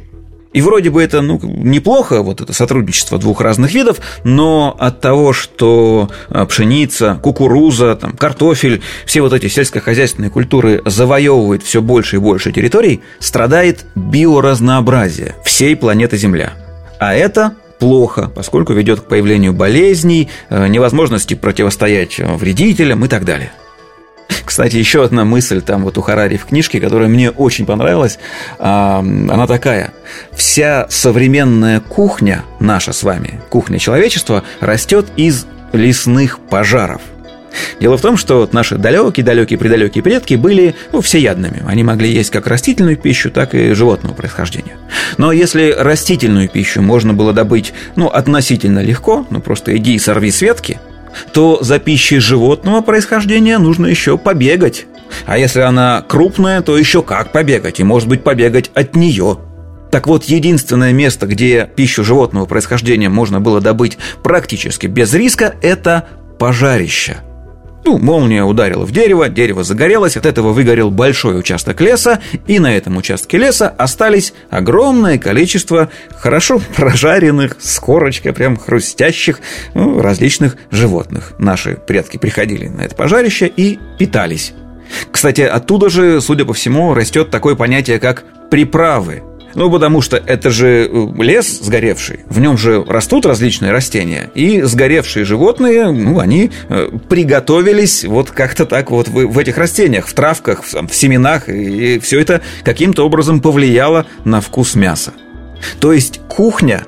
И 0.56 0.62
вроде 0.62 0.90
бы 0.90 1.04
это 1.04 1.22
ну, 1.22 1.38
неплохо, 1.44 2.22
вот 2.22 2.40
это 2.40 2.54
сотрудничество 2.54 3.18
двух 3.18 3.42
разных 3.42 3.74
видов, 3.74 3.98
но 4.24 4.74
от 4.80 5.02
того, 5.02 5.34
что 5.34 6.10
а, 6.30 6.46
пшеница, 6.46 7.20
кукуруза, 7.22 7.98
там, 7.98 8.14
картофель, 8.14 8.82
все 9.06 9.20
вот 9.20 9.34
эти 9.34 9.50
сельскохозяйственные 9.50 10.30
культуры 10.30 10.82
завоевывают 10.86 11.62
все 11.62 11.82
больше 11.82 12.16
и 12.16 12.20
больше 12.20 12.54
территорий, 12.54 13.02
страдает 13.20 13.86
биоразнообразие 13.96 15.36
всей 15.44 15.76
планеты 15.76 16.16
Земля. 16.16 16.54
А 17.02 17.14
это 17.14 17.56
плохо, 17.78 18.32
поскольку 18.34 18.72
ведет 18.72 19.02
к 19.02 19.10
появлению 19.10 19.52
болезней, 19.52 20.30
э, 20.50 20.68
невозможности 20.68 21.34
противостоять 21.34 22.18
вредителям 22.18 23.04
и 23.04 23.10
так 23.10 23.26
далее. 23.26 23.52
Кстати, 24.46 24.75
еще 24.75 25.04
одна 25.04 25.25
мысль 25.25 25.62
там 25.62 25.84
вот 25.84 25.98
у 25.98 26.02
Харари 26.02 26.38
в 26.38 26.46
книжке, 26.46 26.80
которая 26.80 27.10
мне 27.10 27.32
очень 27.32 27.66
понравилась, 27.66 28.20
она 28.60 29.48
такая. 29.48 29.92
Вся 30.32 30.86
современная 30.90 31.80
кухня, 31.80 32.44
наша 32.60 32.94
с 32.94 33.04
вами, 33.04 33.42
кухня 33.50 33.80
человечества, 33.80 34.44
растет 34.62 35.08
из 35.18 35.48
лесных 35.74 36.40
пожаров. 36.40 37.02
Дело 37.80 37.98
в 37.98 38.02
том, 38.02 38.18
что 38.18 38.48
наши 38.52 38.75
далекие-далекие 38.75 39.58
предалекие 39.58 40.04
предки 40.04 40.34
были 40.36 40.75
ну, 40.92 41.02
всеядными. 41.02 41.64
Они 41.66 41.84
могли 41.84 42.12
есть 42.12 42.30
как 42.30 42.48
растительную 42.48 42.98
пищу, 42.98 43.32
так 43.32 43.56
и 43.56 43.74
животного 43.74 44.14
происхождения. 44.14 44.78
Но 45.18 45.32
если 45.32 45.74
растительную 45.78 46.50
пищу 46.50 46.82
можно 46.82 47.14
было 47.14 47.32
добыть 47.34 47.74
ну, 47.96 48.08
относительно 48.08 48.80
легко, 48.80 49.25
ну 49.30 49.40
просто 49.40 49.75
иди 49.78 49.96
и 49.96 50.00
сорви 50.00 50.32
с 50.32 50.42
ветки– 50.42 50.80
то 51.34 51.60
за 51.62 51.80
пищей 51.80 52.20
животного 52.20 52.82
происхождения 52.82 53.58
нужно 53.58 53.88
еще 53.88 54.18
побегать. 54.18 54.86
А 55.26 55.38
если 55.38 55.62
она 55.62 56.04
крупная, 56.08 56.62
то 56.62 56.78
еще 56.78 57.02
как 57.04 57.32
побегать, 57.32 57.80
и 57.80 57.84
может 57.84 58.10
быть 58.10 58.24
побегать 58.24 58.72
от 58.74 58.96
нее. 58.96 59.38
Так 59.92 60.08
вот, 60.08 60.26
единственное 60.26 60.92
место, 60.92 61.26
где 61.28 61.70
пищу 61.74 62.04
животного 62.04 62.46
происхождения 62.46 63.10
можно 63.10 63.40
было 63.40 63.62
добыть 63.62 63.98
практически 64.24 64.88
без 64.88 65.14
риска, 65.14 65.56
это 65.62 66.08
пожарище– 66.38 67.18
ну, 67.86 68.00
молния 68.00 68.44
ударила 68.44 68.84
в 68.84 68.92
дерево, 68.92 69.30
дерево 69.30 69.63
загорелось, 69.63 70.18
от 70.18 70.25
этого 70.25 70.54
выгорел 70.54 70.89
большой 70.89 71.39
участок 71.39 71.80
леса, 71.82 72.20
и 72.48 72.58
на 72.60 72.75
этом 72.75 72.98
участке 72.98 73.38
леса 73.38 73.70
остались 73.70 74.34
огромное 74.50 75.20
количество 75.20 75.89
хорошо 76.18 76.60
прожаренных, 76.75 77.58
с 77.60 77.80
корочкой 77.80 78.34
прям 78.34 78.58
хрустящих, 78.58 79.39
ну, 79.75 80.01
различных 80.01 80.58
животных. 80.72 81.34
Наши 81.38 81.75
предки 81.75 82.18
приходили 82.18 82.68
на 82.68 82.82
это 82.82 82.96
пожарище 82.96 83.51
и 83.56 83.77
питались. 84.00 84.54
Кстати, 85.12 85.42
оттуда 85.42 85.89
же, 85.89 86.22
судя 86.22 86.46
по 86.46 86.54
всему, 86.54 86.94
растет 86.96 87.30
такое 87.30 87.56
понятие, 87.56 88.00
как 88.00 88.24
приправы– 88.50 89.22
ну, 89.56 89.72
потому 89.72 90.02
что 90.02 90.18
это 90.18 90.50
же 90.50 90.90
э, 90.92 91.24
лес 91.24 91.60
сгоревший, 91.62 92.22
в 92.30 92.40
нем 92.40 92.58
же 92.58 92.84
растут 92.84 93.26
различные 93.26 93.72
растения, 93.72 94.30
и 94.36 94.62
сгоревшие 94.62 95.26
животные, 95.26 95.92
ну, 95.92 96.20
они 96.20 96.52
э, 96.70 96.90
приготовились 97.10 98.06
вот 98.06 98.32
как-то 98.32 98.66
так 98.66 98.92
вот 98.92 99.08
в, 99.08 99.40
этих 99.40 99.58
растениях, 99.58 100.08
в 100.08 100.14
травках, 100.14 100.64
в 100.64 100.94
семенах, 100.94 101.50
и 101.50 102.00
все 102.00 102.20
это 102.20 102.42
каким-то 102.64 103.06
образом 103.06 103.42
повлияло 103.42 104.06
на 104.24 104.42
вкус 104.42 104.76
мяса. 104.76 105.14
То 105.80 105.94
есть 105.94 106.20
кухня 106.28 106.86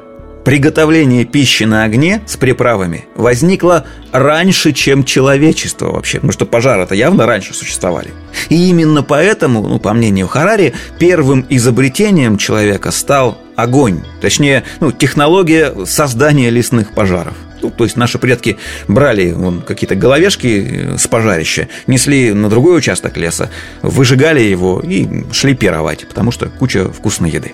приготовление 0.48 1.26
пищи 1.26 1.66
на 1.66 1.84
огне 1.84 2.22
с 2.26 2.38
приправами 2.38 3.04
возникло 3.16 3.86
раньше, 4.14 4.72
чем 4.72 5.04
человечество 5.04 5.92
вообще, 5.92 6.20
потому 6.20 6.32
что 6.32 6.46
пожары-то 6.46 6.96
явно 6.96 7.26
раньше 7.26 7.54
существовали. 7.54 8.12
И 8.48 8.70
именно 8.70 9.04
поэтому, 9.04 9.68
ну, 9.68 9.78
по 9.78 9.92
мнению 9.92 10.30
Харари, 10.30 10.74
первым 11.00 11.46
изобретением 11.50 12.38
человека 12.38 12.92
стал 12.92 13.38
огонь, 13.58 14.06
точнее, 14.22 14.64
ну, 14.80 14.94
технология 14.94 15.74
создания 15.86 16.50
лесных 16.50 16.94
пожаров. 16.94 17.34
Ну, 17.62 17.70
то 17.70 17.84
есть 17.84 17.98
наши 17.98 18.18
предки 18.18 18.56
брали 18.88 19.34
вон, 19.34 19.60
какие-то 19.60 19.96
головешки 19.96 20.96
с 20.98 21.08
пожарища, 21.08 21.68
несли 21.88 22.32
на 22.32 22.50
другой 22.50 22.78
участок 22.78 23.18
леса, 23.18 23.50
выжигали 23.82 24.40
его 24.40 24.80
и 24.80 25.26
шли 25.34 25.56
пировать, 25.56 26.08
потому 26.08 26.32
что 26.32 26.48
куча 26.48 26.90
вкусной 26.90 27.32
еды. 27.32 27.52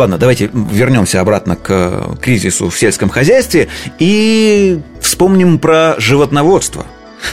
Ладно, 0.00 0.16
давайте 0.16 0.48
вернемся 0.54 1.20
обратно 1.20 1.56
к 1.56 2.16
кризису 2.22 2.70
в 2.70 2.78
сельском 2.78 3.10
хозяйстве 3.10 3.68
и 3.98 4.80
вспомним 4.98 5.58
про 5.58 5.96
животноводство. 5.98 6.86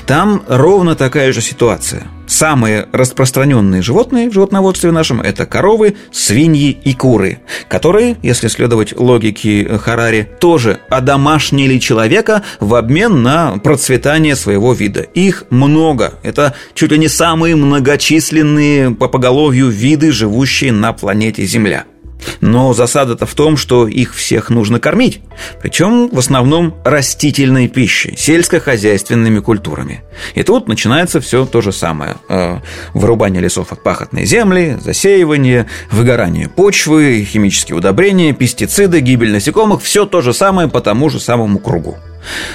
Там 0.06 0.44
ровно 0.50 0.98
такая 0.98 1.32
же 1.32 1.40
ситуация. 1.40 2.08
Самые 2.28 2.90
распространенные 2.92 3.82
животные 3.82 4.30
в 4.30 4.34
животноводстве 4.34 4.92
нашем– 4.92 5.22
это 5.22 5.46
коровы, 5.46 5.96
свиньи 6.12 6.72
и 6.72 6.94
куры, 6.94 7.40
которые, 7.70 8.18
если 8.22 8.50
следовать 8.50 8.94
логике 9.00 9.78
Харари, 9.82 10.30
тоже 10.42 10.80
одомашнили 10.90 11.78
человека 11.78 12.44
в 12.60 12.76
обмен 12.76 13.24
на 13.24 13.60
процветание 13.60 14.36
своего 14.36 14.74
вида. 14.74 15.04
Их 15.04 15.46
много. 15.52 16.16
Это 16.22 16.54
чуть 16.74 16.92
ли 16.92 16.98
не 16.98 17.08
самые 17.08 17.56
многочисленные 17.56 18.92
по 18.92 19.08
поголовью 19.08 19.70
виды, 19.70 20.12
живущие 20.12 20.74
на 20.74 20.92
планете 20.92 21.46
Земля– 21.46 21.86
но 22.42 22.74
засада-то 22.74 23.26
в 23.26 23.34
том, 23.34 23.58
что 23.58 23.88
их 23.88 24.16
всех 24.16 24.50
нужно 24.50 24.80
кормить. 24.80 25.22
Причем 25.62 26.10
в 26.10 26.20
основном 26.20 26.76
растительной 26.84 27.68
пищей, 27.68 28.16
сельскохозяйственными 28.18 29.40
культурами. 29.40 30.04
И 30.36 30.44
тут 30.44 30.68
начинается 30.68 31.22
все 31.22 31.46
то 31.46 31.62
же 31.62 31.72
самое. 31.72 32.16
Э, 32.30 32.60
вырубание 32.94 33.42
лесов 33.42 33.72
от 33.72 33.84
пахотной 33.84 34.26
земли, 34.26 34.78
засеивание, 34.80 35.68
выгорание 35.92 36.50
почвы, 36.50 37.26
химические 37.30 37.78
удобрения, 37.78 38.34
пестициды, 38.34 39.00
гибель 39.00 39.32
насекомых. 39.32 39.82
Все 39.82 40.06
то 40.06 40.22
же 40.22 40.34
самое 40.34 40.68
по 40.68 40.82
тому 40.82 41.10
же 41.10 41.20
самому 41.20 41.60
кругу. 41.60 41.98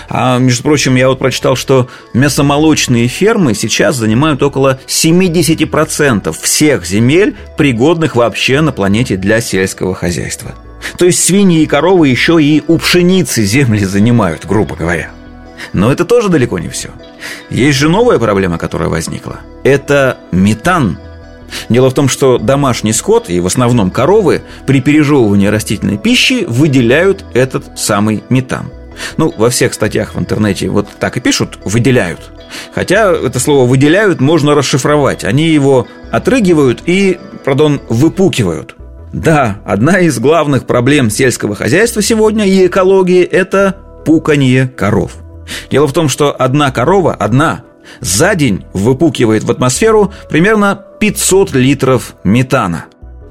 А, 0.08 0.38
между 0.38 0.62
прочим, 0.62 0.96
я 0.96 1.08
вот 1.08 1.18
прочитал, 1.18 1.56
что 1.56 1.88
мясомолочные 2.14 3.08
фермы 3.08 3.54
сейчас 3.54 3.96
занимают 3.96 4.42
около 4.42 4.80
70% 4.86 6.34
всех 6.40 6.86
земель, 6.86 7.36
пригодных 7.56 8.16
вообще 8.16 8.60
на 8.60 8.72
планете 8.72 9.16
для 9.16 9.40
сельского 9.40 9.94
хозяйства. 9.94 10.52
То 10.98 11.04
есть 11.04 11.22
свиньи 11.22 11.62
и 11.62 11.66
коровы 11.66 12.08
еще 12.08 12.42
и 12.42 12.62
у 12.66 12.78
пшеницы 12.78 13.44
земли 13.44 13.84
занимают, 13.84 14.46
грубо 14.46 14.76
говоря. 14.76 15.10
Но 15.72 15.92
это 15.92 16.04
тоже 16.04 16.28
далеко 16.28 16.58
не 16.58 16.68
все. 16.68 16.90
Есть 17.50 17.78
же 17.78 17.88
новая 17.88 18.18
проблема, 18.18 18.58
которая 18.58 18.88
возникла. 18.88 19.40
Это 19.62 20.18
метан. 20.32 20.98
Дело 21.68 21.90
в 21.90 21.94
том, 21.94 22.08
что 22.08 22.38
домашний 22.38 22.92
скот, 22.92 23.30
и 23.30 23.38
в 23.38 23.46
основном 23.46 23.90
коровы, 23.90 24.42
при 24.66 24.80
пережевывании 24.80 25.46
растительной 25.46 25.98
пищи 25.98 26.44
выделяют 26.48 27.24
этот 27.34 27.78
самый 27.78 28.24
метан– 28.28 28.70
ну, 29.16 29.32
во 29.36 29.50
всех 29.50 29.74
статьях 29.74 30.14
в 30.14 30.18
интернете 30.18 30.68
вот 30.68 30.88
так 30.98 31.16
и 31.16 31.20
пишут 31.20 31.58
«выделяют». 31.64 32.20
Хотя 32.74 33.12
это 33.12 33.38
слово 33.40 33.68
«выделяют» 33.68 34.20
можно 34.20 34.54
расшифровать. 34.54 35.24
Они 35.24 35.48
его 35.48 35.86
отрыгивают 36.10 36.82
и, 36.86 37.18
пардон, 37.44 37.80
выпукивают. 37.88 38.76
Да, 39.12 39.58
одна 39.64 39.98
из 39.98 40.18
главных 40.18 40.66
проблем 40.66 41.10
сельского 41.10 41.54
хозяйства 41.54 42.02
сегодня 42.02 42.46
и 42.46 42.66
экологии– 42.66 43.22
это 43.30 43.76
пуканье 44.04 44.68
коров. 44.68 45.12
Дело 45.70 45.86
в 45.86 45.92
том, 45.92 46.08
что 46.08 46.34
одна 46.34 46.70
корова, 46.70 47.14
одна, 47.14 47.62
за 48.00 48.34
день 48.34 48.64
выпукивает 48.72 49.44
в 49.44 49.50
атмосферу 49.50 50.12
примерно 50.30 50.82
500 51.00 51.52
литров 51.54 52.14
метана. 52.24 52.86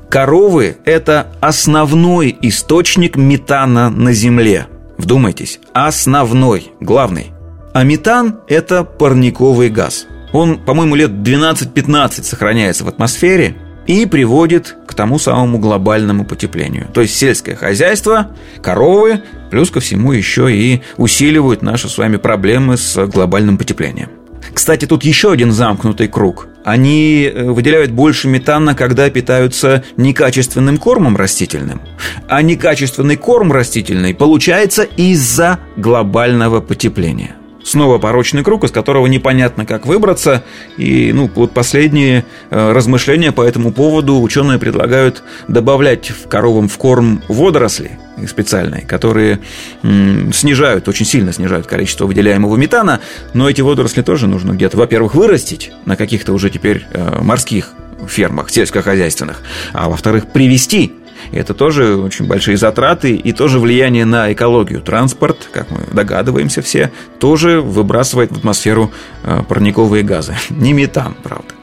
Коровы– 0.09 0.77
это 0.85 1.27
основной 1.39 2.37
источник 2.41 3.15
метана 3.15 3.89
на 3.89 4.13
Земле– 4.13 4.67
Вдумайтесь, 5.01 5.59
основной, 5.73 6.73
главный. 6.79 7.31
А 7.73 7.83
метан– 7.83 8.41
это 8.47 8.83
парниковый 8.83 9.69
газ. 9.69 10.05
Он, 10.31 10.59
по-моему, 10.59 10.93
лет 10.93 11.09
12-15 11.09 12.21
сохраняется 12.21 12.83
в 12.83 12.87
атмосфере 12.87 13.55
и 13.87 14.05
приводит 14.05 14.75
к 14.85 14.93
тому 14.93 15.17
самому 15.17 15.57
глобальному 15.57 16.23
потеплению. 16.23 16.87
То 16.93 17.01
есть 17.01 17.17
сельское 17.17 17.55
хозяйство, 17.55 18.35
коровы, 18.61 19.23
плюс 19.49 19.71
ко 19.71 19.79
всему 19.79 20.11
еще 20.11 20.55
и 20.55 20.83
усиливают 20.97 21.63
наши 21.63 21.89
с 21.89 21.97
вами 21.97 22.17
проблемы 22.17 22.77
с 22.77 23.07
глобальным 23.07 23.57
потеплением. 23.57 24.09
Кстати, 24.53 24.85
тут 24.85 25.03
еще 25.03 25.31
один 25.31 25.51
замкнутый 25.51 26.09
круг. 26.09 26.47
Они 26.63 27.23
э, 27.23 27.43
выделяют 27.43 27.91
больше 27.91 28.27
метана, 28.27 28.75
когда 28.75 29.09
питаются 29.09 29.83
некачественным 29.97 30.77
кормом 30.77 31.17
растительным. 31.17 31.81
А 32.27 32.41
некачественный 32.41 33.17
корм 33.17 33.51
растительный 33.51 34.13
получается 34.13 34.83
из-за 34.83 35.59
глобального 35.77 36.61
потепления. 36.61 37.35
Снова 37.63 37.99
порочный 37.99 38.43
круг, 38.43 38.63
из 38.63 38.71
которого 38.71 39.07
непонятно, 39.07 39.65
как 39.65 39.85
выбраться. 39.85 40.43
И 40.77 41.11
ну, 41.13 41.29
вот 41.33 41.53
последние 41.53 42.25
э, 42.49 42.71
размышления 42.71 43.31
по 43.31 43.41
этому 43.41 43.71
поводу 43.71 44.19
ученые 44.19 44.59
предлагают 44.59 45.23
добавлять 45.47 46.09
в 46.09 46.27
коровам 46.27 46.67
в 46.67 46.77
корм 46.77 47.21
водоросли 47.27 47.99
специальные, 48.27 48.85
которые 48.85 49.39
снижают, 49.81 50.87
очень 50.87 51.05
сильно 51.05 51.33
снижают 51.33 51.65
количество 51.65 52.05
выделяемого 52.05 52.55
метана. 52.55 52.99
Но 53.33 53.49
эти 53.49 53.61
водоросли 53.61 54.01
тоже 54.01 54.27
нужно 54.27 54.51
где-то, 54.51 54.77
во-первых, 54.77 55.15
вырастить 55.15 55.71
на 55.85 55.95
каких-то 55.95 56.33
уже 56.33 56.49
теперь 56.49 56.85
э, 56.91 57.21
морских 57.21 57.73
фермах 58.07 58.49
сельскохозяйственных, 58.49 59.41
а 59.73 59.89
во-вторых, 59.89 60.27
привести 60.27 60.93
это 61.31 61.53
тоже 61.53 61.95
очень 61.95 62.27
большие 62.27 62.57
затраты 62.57 63.15
и 63.15 63.31
тоже 63.33 63.59
влияние 63.59 64.05
на 64.05 64.31
экологию. 64.33 64.81
Транспорт, 64.81 65.49
как 65.51 65.69
мы 65.71 65.79
догадываемся 65.91 66.61
все, 66.61 66.91
тоже 67.19 67.61
выбрасывает 67.61 68.31
в 68.31 68.37
атмосферу 68.37 68.91
э, 69.23 69.43
парниковые 69.47 70.03
газы. 70.03 70.35
Не 70.49 70.73
метан, 70.73 71.15
правда. 71.21 71.53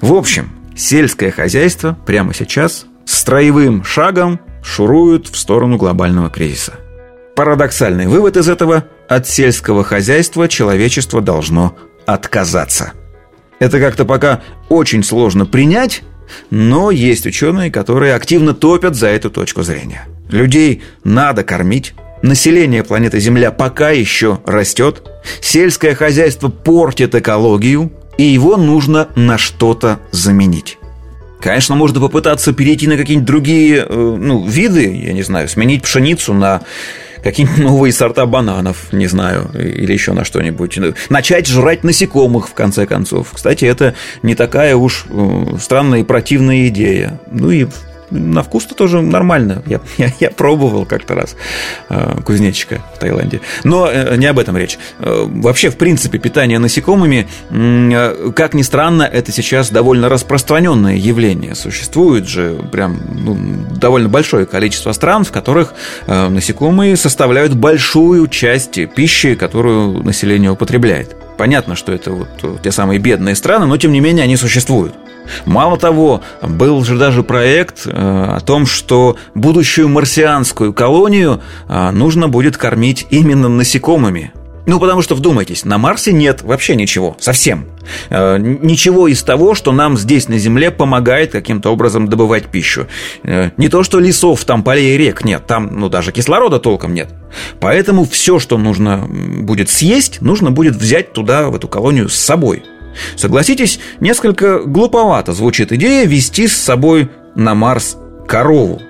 В 0.00 0.14
общем, 0.14 0.50
сельское 0.76 1.30
хозяйство 1.30 1.96
прямо 2.06 2.32
сейчас 2.34 2.86
строевым 3.04 3.84
шагом 3.84 4.40
шурует 4.62 5.26
в 5.28 5.36
сторону 5.36 5.76
глобального 5.76 6.30
кризиса. 6.30 6.74
Парадоксальный 7.36 8.06
вывод 8.06 8.36
из 8.36 8.48
этого– 8.48 8.84
от 9.10 9.26
сельского 9.26 9.82
хозяйства 9.82 10.46
человечество 10.46 11.20
должно 11.20 11.76
отказаться. 12.06 12.92
Это 13.58 13.80
как-то 13.80 14.04
пока 14.04 14.40
очень 14.68 15.02
сложно 15.02 15.46
принять, 15.46 16.02
но 16.50 16.90
есть 16.90 17.26
ученые, 17.26 17.70
которые 17.70 18.14
активно 18.14 18.54
топят 18.54 18.94
за 18.94 19.08
эту 19.08 19.30
точку 19.30 19.62
зрения. 19.62 20.06
Людей 20.30 20.82
надо 21.04 21.44
кормить, 21.44 21.94
население 22.22 22.84
планеты 22.84 23.20
Земля 23.20 23.50
пока 23.50 23.90
еще 23.90 24.40
растет, 24.46 25.02
сельское 25.40 25.94
хозяйство 25.94 26.48
портит 26.48 27.14
экологию, 27.14 27.92
и 28.18 28.24
его 28.24 28.56
нужно 28.56 29.08
на 29.16 29.38
что-то 29.38 30.00
заменить. 30.12 30.78
Конечно, 31.40 31.74
можно 31.74 32.00
попытаться 32.00 32.52
перейти 32.52 32.86
на 32.86 32.98
какие-нибудь 32.98 33.26
другие 33.26 33.86
э, 33.88 34.16
ну, 34.18 34.46
виды, 34.46 34.94
я 34.94 35.14
не 35.14 35.22
знаю, 35.22 35.48
сменить 35.48 35.82
пшеницу 35.82 36.34
на 36.34 36.60
какие-нибудь 37.22 37.58
новые 37.64 37.92
сорта 37.92 38.26
бананов, 38.26 38.92
не 38.92 39.06
знаю, 39.06 39.50
или 39.54 39.92
еще 39.92 40.12
на 40.12 40.24
что-нибудь. 40.24 40.78
Начать 41.08 41.46
жрать 41.46 41.84
насекомых, 41.84 42.48
в 42.48 42.54
конце 42.54 42.86
концов. 42.86 43.28
Кстати, 43.32 43.64
это 43.64 43.94
не 44.22 44.34
такая 44.34 44.76
уж 44.76 45.06
э, 45.08 45.56
странная 45.60 46.00
и 46.00 46.04
противная 46.04 46.68
идея. 46.68 47.20
Ну 47.30 47.50
и 47.50 47.66
на 48.10 48.42
вкус-то 48.42 48.74
тоже 48.74 49.00
нормально. 49.00 49.62
Я, 49.66 49.80
я, 49.98 50.12
я 50.18 50.30
пробовал 50.30 50.86
как-то 50.86 51.14
раз 51.14 51.36
э, 51.88 52.20
кузнечика 52.24 52.80
в 52.94 52.98
Таиланде. 52.98 53.40
Но 53.64 53.88
э, 53.90 54.16
не 54.16 54.26
об 54.26 54.38
этом 54.38 54.56
речь. 54.56 54.78
Э, 54.98 55.26
вообще, 55.26 55.70
в 55.70 55.76
принципе, 55.76 56.18
питание 56.18 56.58
насекомыми, 56.58 57.28
как 58.34 58.54
ни 58.54 58.62
странно, 58.62 59.02
это 59.02 59.32
сейчас 59.32 59.70
довольно 59.70 60.08
распространенное 60.08 60.96
явление. 60.96 61.54
Существует 61.54 62.28
же 62.28 62.60
прям 62.72 63.00
ну, 63.12 63.38
довольно 63.76 64.08
большое 64.08 64.46
количество 64.46 64.92
стран, 64.92 65.24
в 65.24 65.32
которых 65.32 65.74
насекомые 66.06 66.96
составляют 66.96 67.54
большую 67.54 68.28
часть 68.28 68.78
пищи, 68.94 69.34
которую 69.34 70.02
население 70.02 70.50
употребляет. 70.50 71.16
Понятно, 71.36 71.76
что 71.76 71.92
это 71.92 72.12
вот 72.12 72.62
те 72.62 72.70
самые 72.72 72.98
бедные 72.98 73.34
страны, 73.34 73.66
но 73.66 73.76
тем 73.76 73.92
не 73.92 74.00
менее 74.00 74.24
они 74.24 74.36
существуют. 74.36 74.94
Мало 75.44 75.76
того, 75.76 76.22
был 76.42 76.84
же 76.84 76.96
даже 76.96 77.22
проект 77.22 77.86
э, 77.86 77.90
о 77.90 78.40
том, 78.40 78.66
что 78.66 79.16
будущую 79.34 79.88
марсианскую 79.88 80.72
колонию 80.72 81.40
э, 81.68 81.90
нужно 81.90 82.28
будет 82.28 82.56
кормить 82.56 83.06
именно 83.10 83.48
насекомыми. 83.48 84.32
Ну, 84.66 84.78
потому 84.78 85.02
что, 85.02 85.14
вдумайтесь, 85.14 85.64
на 85.64 85.78
Марсе 85.78 86.12
нет 86.12 86.42
вообще 86.42 86.76
ничего, 86.76 87.16
совсем. 87.18 87.66
Э, 88.10 88.36
ничего 88.38 89.08
из 89.08 89.22
того, 89.22 89.54
что 89.54 89.72
нам 89.72 89.96
здесь 89.96 90.28
на 90.28 90.38
Земле 90.38 90.70
помогает 90.70 91.32
каким-то 91.32 91.70
образом 91.70 92.08
добывать 92.08 92.46
пищу. 92.46 92.86
Не 93.24 93.68
то, 93.68 93.82
что 93.82 93.98
лесов, 93.98 94.44
там 94.44 94.62
полей 94.62 94.94
и 94.94 94.98
рек 94.98 95.24
нет, 95.24 95.46
там, 95.46 95.78
ну, 95.78 95.88
даже 95.88 96.12
кислорода 96.12 96.58
толком 96.58 96.94
нет. 96.94 97.08
Поэтому 97.58 98.04
все, 98.04 98.38
что 98.38 98.58
нужно 98.58 99.06
будет 99.08 99.70
съесть, 99.70 100.20
нужно 100.20 100.50
будет 100.50 100.76
взять 100.76 101.12
туда, 101.12 101.48
в 101.48 101.56
эту 101.56 101.66
колонию, 101.66 102.08
с 102.08 102.14
собой. 102.14 102.62
Согласитесь, 103.16 103.80
несколько 104.00 104.60
глуповато 104.60 105.32
звучит 105.32 105.72
идея 105.72 106.06
вести 106.06 106.48
с 106.48 106.56
собой 106.56 107.10
на 107.34 107.54
Марс 107.54 107.96
корову. 108.26 108.80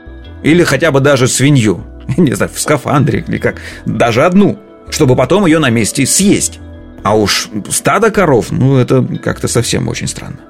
Или 0.43 0.63
хотя 0.63 0.91
бы 0.91 1.01
даже 1.01 1.29
свинью. 1.29 1.85
Не 2.17 2.33
знаю, 2.33 2.51
в 2.55 2.61
скафандре 2.61 3.25
или 3.27 3.39
как. 3.39 3.57
Даже 3.85 4.25
одну– 4.25 4.59
чтобы 4.91 5.17
потом 5.17 5.47
ее 5.47 5.59
на 5.59 5.71
месте 5.71 6.05
съесть. 6.07 6.59
А 7.03 7.17
уж 7.17 7.49
стадо 7.71 8.11
коров, 8.11 8.51
ну, 8.51 8.77
это 8.77 9.07
как-то 9.23 9.49
совсем 9.49 9.89
очень 9.89 10.07
странно. 10.09 10.41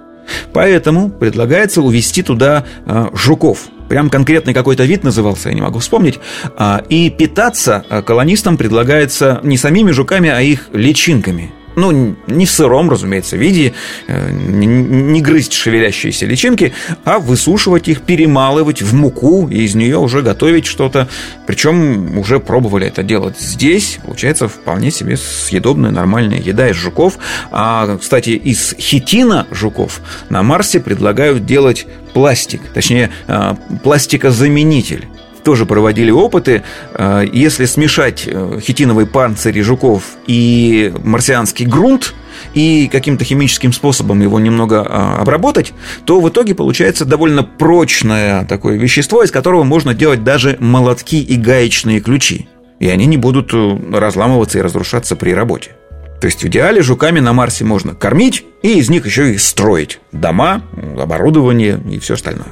Поэтому 0.53 1.11
предлагается 1.11 1.81
увести 1.83 2.23
туда 2.23 2.65
э, 2.87 3.07
жуков. 3.15 3.69
Прям 3.89 4.11
конкретный 4.11 4.55
какой-то 4.55 4.85
вид 4.85 5.05
назывался, 5.05 5.49
я 5.49 5.55
не 5.55 5.61
могу 5.61 5.79
вспомнить. 5.81 6.19
А, 6.57 6.83
и 6.89 7.11
питаться 7.11 7.85
э, 7.89 8.03
колонистам 8.03 8.57
предлагается 8.57 9.41
не 9.43 9.57
самими 9.57 9.91
жуками, 9.91 10.29
а 10.29 10.41
их 10.41 10.69
личинками. 10.73 11.53
Ну, 11.77 12.17
не 12.27 12.47
в 12.47 12.51
сыром, 12.51 12.91
разумеется, 12.91 13.37
виде, 13.37 13.75
э, 14.07 14.31
не 14.31 15.21
грызть 15.21 15.53
шевелящиеся 15.53 16.27
личинки, 16.27 16.73
а 17.05 17.19
высушивать 17.19 17.89
их, 17.89 18.03
перемалывать 18.03 18.83
в 18.83 18.95
муку 18.95 19.49
и 19.49 19.63
из 19.63 19.75
нее 19.75 19.99
уже 19.99 20.23
готовить 20.23 20.67
что-то. 20.67 21.09
Причем 21.47 22.19
уже 22.19 22.41
пробовали 22.41 22.87
это 22.87 23.03
делать 23.03 23.39
здесь. 23.39 23.99
Получается 24.05 24.49
вполне 24.49 24.91
себе 24.91 25.17
съедобная 25.17 25.91
нормальная 25.91 26.41
еда 26.41 26.69
из 26.69 26.77
жуков. 26.77 27.19
А, 27.51 27.99
кстати, 27.99 28.31
из 28.31 28.75
хитина 28.79 29.47
жуков 29.51 30.01
на 30.29 30.43
Марсе 30.43 30.81
предлагают 30.81 31.47
делать 31.47 31.87
пластик, 32.13 32.63
точнее, 32.75 33.11
э, 33.29 33.55
пластикозаменитель 33.83 35.07
тоже 35.43 35.67
проводили 35.67 36.11
опыты. 36.11 36.63
Э, 36.95 37.25
если 37.33 37.65
смешать 37.65 38.25
э, 38.27 38.61
хитиновый 38.61 39.07
панцирь 39.07 39.61
жуков 39.63 40.05
и 40.27 40.93
марсианский 41.03 41.67
грунт, 41.67 42.15
и 42.55 42.89
каким-то 42.91 43.25
химическим 43.25 43.73
способом 43.73 44.21
его 44.21 44.41
немного 44.41 44.85
а, 44.89 45.19
обработать, 45.21 45.73
то 46.05 46.21
в 46.21 46.29
итоге 46.29 46.55
получается 46.55 47.05
довольно 47.05 47.43
прочное 47.43 48.45
такое 48.45 48.77
вещество, 48.77 49.23
из 49.23 49.31
которого 49.31 49.63
можно 49.63 49.95
делать 49.95 50.25
даже 50.25 50.57
молотки 50.61 51.23
и 51.23 51.37
гаечные 51.37 52.01
ключи. 52.01 52.49
И 52.79 52.89
они 52.89 53.07
не 53.07 53.17
будут 53.17 53.53
э, 53.53 53.79
разламываться 53.93 54.59
и 54.59 54.63
разрушаться 54.63 55.17
при 55.17 55.33
работе. 55.33 55.73
То 56.21 56.27
есть 56.27 56.43
в 56.43 56.47
идеале 56.49 56.83
жуками 56.83 57.21
на 57.21 57.33
Марсе 57.33 57.65
можно 57.65 57.95
кормить 57.95 58.45
и 58.63 58.79
из 58.79 58.91
них 58.91 59.07
еще 59.07 59.33
и 59.33 59.39
строить 59.39 60.01
дома, 60.13 60.63
оборудование 60.99 61.81
и 61.91 61.99
все 61.99 62.15
остальное. 62.15 62.49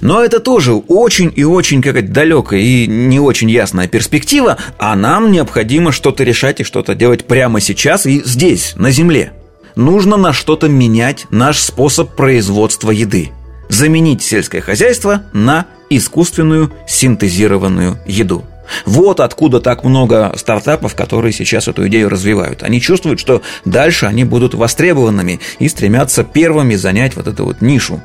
Но 0.00 0.22
это 0.22 0.40
тоже 0.40 0.74
очень 0.74 1.32
и 1.34 1.44
очень 1.44 1.82
какая-то 1.82 2.08
далекая 2.08 2.60
и 2.60 2.86
не 2.86 3.20
очень 3.20 3.50
ясная 3.50 3.88
перспектива, 3.88 4.58
а 4.78 4.96
нам 4.96 5.32
необходимо 5.32 5.92
что-то 5.92 6.24
решать 6.24 6.60
и 6.60 6.64
что-то 6.64 6.94
делать 6.94 7.26
прямо 7.26 7.60
сейчас 7.60 8.06
и 8.06 8.22
здесь, 8.24 8.74
на 8.76 8.90
Земле. 8.90 9.32
Нужно 9.76 10.16
на 10.16 10.32
что-то 10.32 10.68
менять 10.68 11.26
наш 11.30 11.58
способ 11.58 12.14
производства 12.16 12.90
еды. 12.90 13.30
Заменить 13.68 14.22
сельское 14.22 14.60
хозяйство 14.60 15.22
на 15.32 15.66
искусственную 15.90 16.72
синтезированную 16.86 17.98
еду. 18.06 18.44
Вот 18.86 19.20
откуда 19.20 19.60
так 19.60 19.84
много 19.84 20.32
стартапов, 20.36 20.94
которые 20.94 21.32
сейчас 21.32 21.68
эту 21.68 21.86
идею 21.88 22.08
развивают. 22.08 22.62
Они 22.62 22.80
чувствуют, 22.80 23.20
что 23.20 23.42
дальше 23.64 24.06
они 24.06 24.24
будут 24.24 24.54
востребованными 24.54 25.40
и 25.58 25.68
стремятся 25.68 26.24
первыми 26.24 26.74
занять 26.76 27.16
вот 27.16 27.26
эту 27.26 27.44
вот 27.44 27.60
нишу 27.60 28.00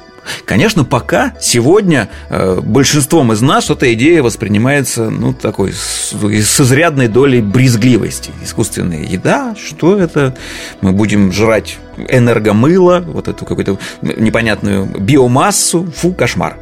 Конечно, 0.45 0.83
пока 0.83 1.33
сегодня 1.39 2.09
э, 2.29 2.59
большинством 2.61 3.31
из 3.33 3.41
нас 3.41 3.69
эта 3.69 3.93
идея 3.93 4.23
воспринимается, 4.23 5.09
ну, 5.09 5.33
такой, 5.33 5.73
с, 5.73 6.13
с 6.13 6.61
изрядной 6.61 7.07
долей 7.07 7.41
брезгливости. 7.41 8.31
Искусственная 8.43 9.03
еда, 9.03 9.55
что 9.55 9.97
это? 9.97 10.35
Мы 10.81 10.91
будем 10.91 11.31
жрать 11.31 11.77
энергомыло, 12.09 13.03
вот 13.05 13.27
эту 13.27 13.45
какую-то 13.45 13.79
непонятную 14.01 14.85
биомассу. 14.85 15.91
Фу, 15.95 16.13
кошмар. 16.13 16.57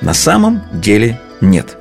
На 0.00 0.14
самом 0.14 0.62
деле 0.72 1.20
нет. 1.40 1.76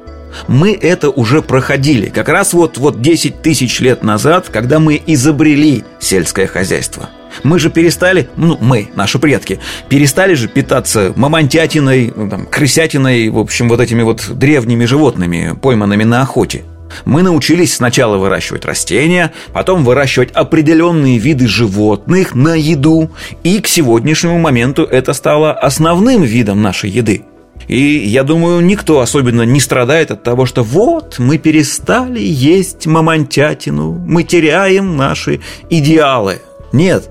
Мы 0.47 0.73
это 0.73 1.09
уже 1.09 1.41
проходили. 1.41 2.09
Как 2.09 2.29
раз 2.29 2.53
вот, 2.53 2.77
вот 2.77 3.01
10 3.01 3.41
тысяч 3.41 3.79
лет 3.79 4.03
назад, 4.03 4.49
когда 4.51 4.79
мы 4.79 5.01
изобрели 5.05 5.83
сельское 5.99 6.47
хозяйство– 6.47 7.09
мы 7.43 7.59
же 7.59 7.69
перестали, 7.69 8.29
ну, 8.35 8.57
мы, 8.59 8.89
наши 8.95 9.19
предки, 9.19 9.59
перестали 9.89 10.33
же 10.33 10.47
питаться 10.47 11.13
мамонтятиной, 11.15 12.13
ну, 12.15 12.29
там, 12.29 12.45
крысятиной, 12.45 13.29
в 13.29 13.37
общем, 13.37 13.69
вот 13.69 13.79
этими 13.79 14.03
вот 14.03 14.27
древними 14.29 14.85
животными, 14.85 15.55
пойманными 15.61 16.03
на 16.03 16.21
охоте. 16.21 16.63
Мы 17.05 17.21
научились 17.21 17.75
сначала 17.75 18.17
выращивать 18.17 18.65
растения, 18.65 19.33
потом 19.53 19.83
выращивать 19.83 20.31
определенные 20.31 21.17
виды 21.17 21.47
животных 21.47 22.35
на 22.35 22.55
еду, 22.55 23.11
и 23.43 23.59
к 23.59 23.67
сегодняшнему 23.67 24.39
моменту 24.39 24.83
это 24.83 25.13
стало 25.13 25.51
основным 25.51 26.23
видом 26.23 26.61
нашей 26.61 26.89
еды. 26.89 27.23
И 27.67 27.81
я 27.81 28.23
думаю, 28.23 28.61
никто 28.61 29.01
особенно 29.01 29.41
не 29.41 29.59
страдает 29.59 30.11
от 30.11 30.23
того, 30.23 30.45
что 30.45 30.63
вот 30.63 31.19
мы 31.19 31.37
перестали 31.37 32.19
есть 32.19 32.87
мамонтятину, 32.87 33.93
мы 33.93 34.23
теряем 34.23 34.95
наши 34.95 35.41
идеалы. 35.69 36.39
Нет, 36.71 37.09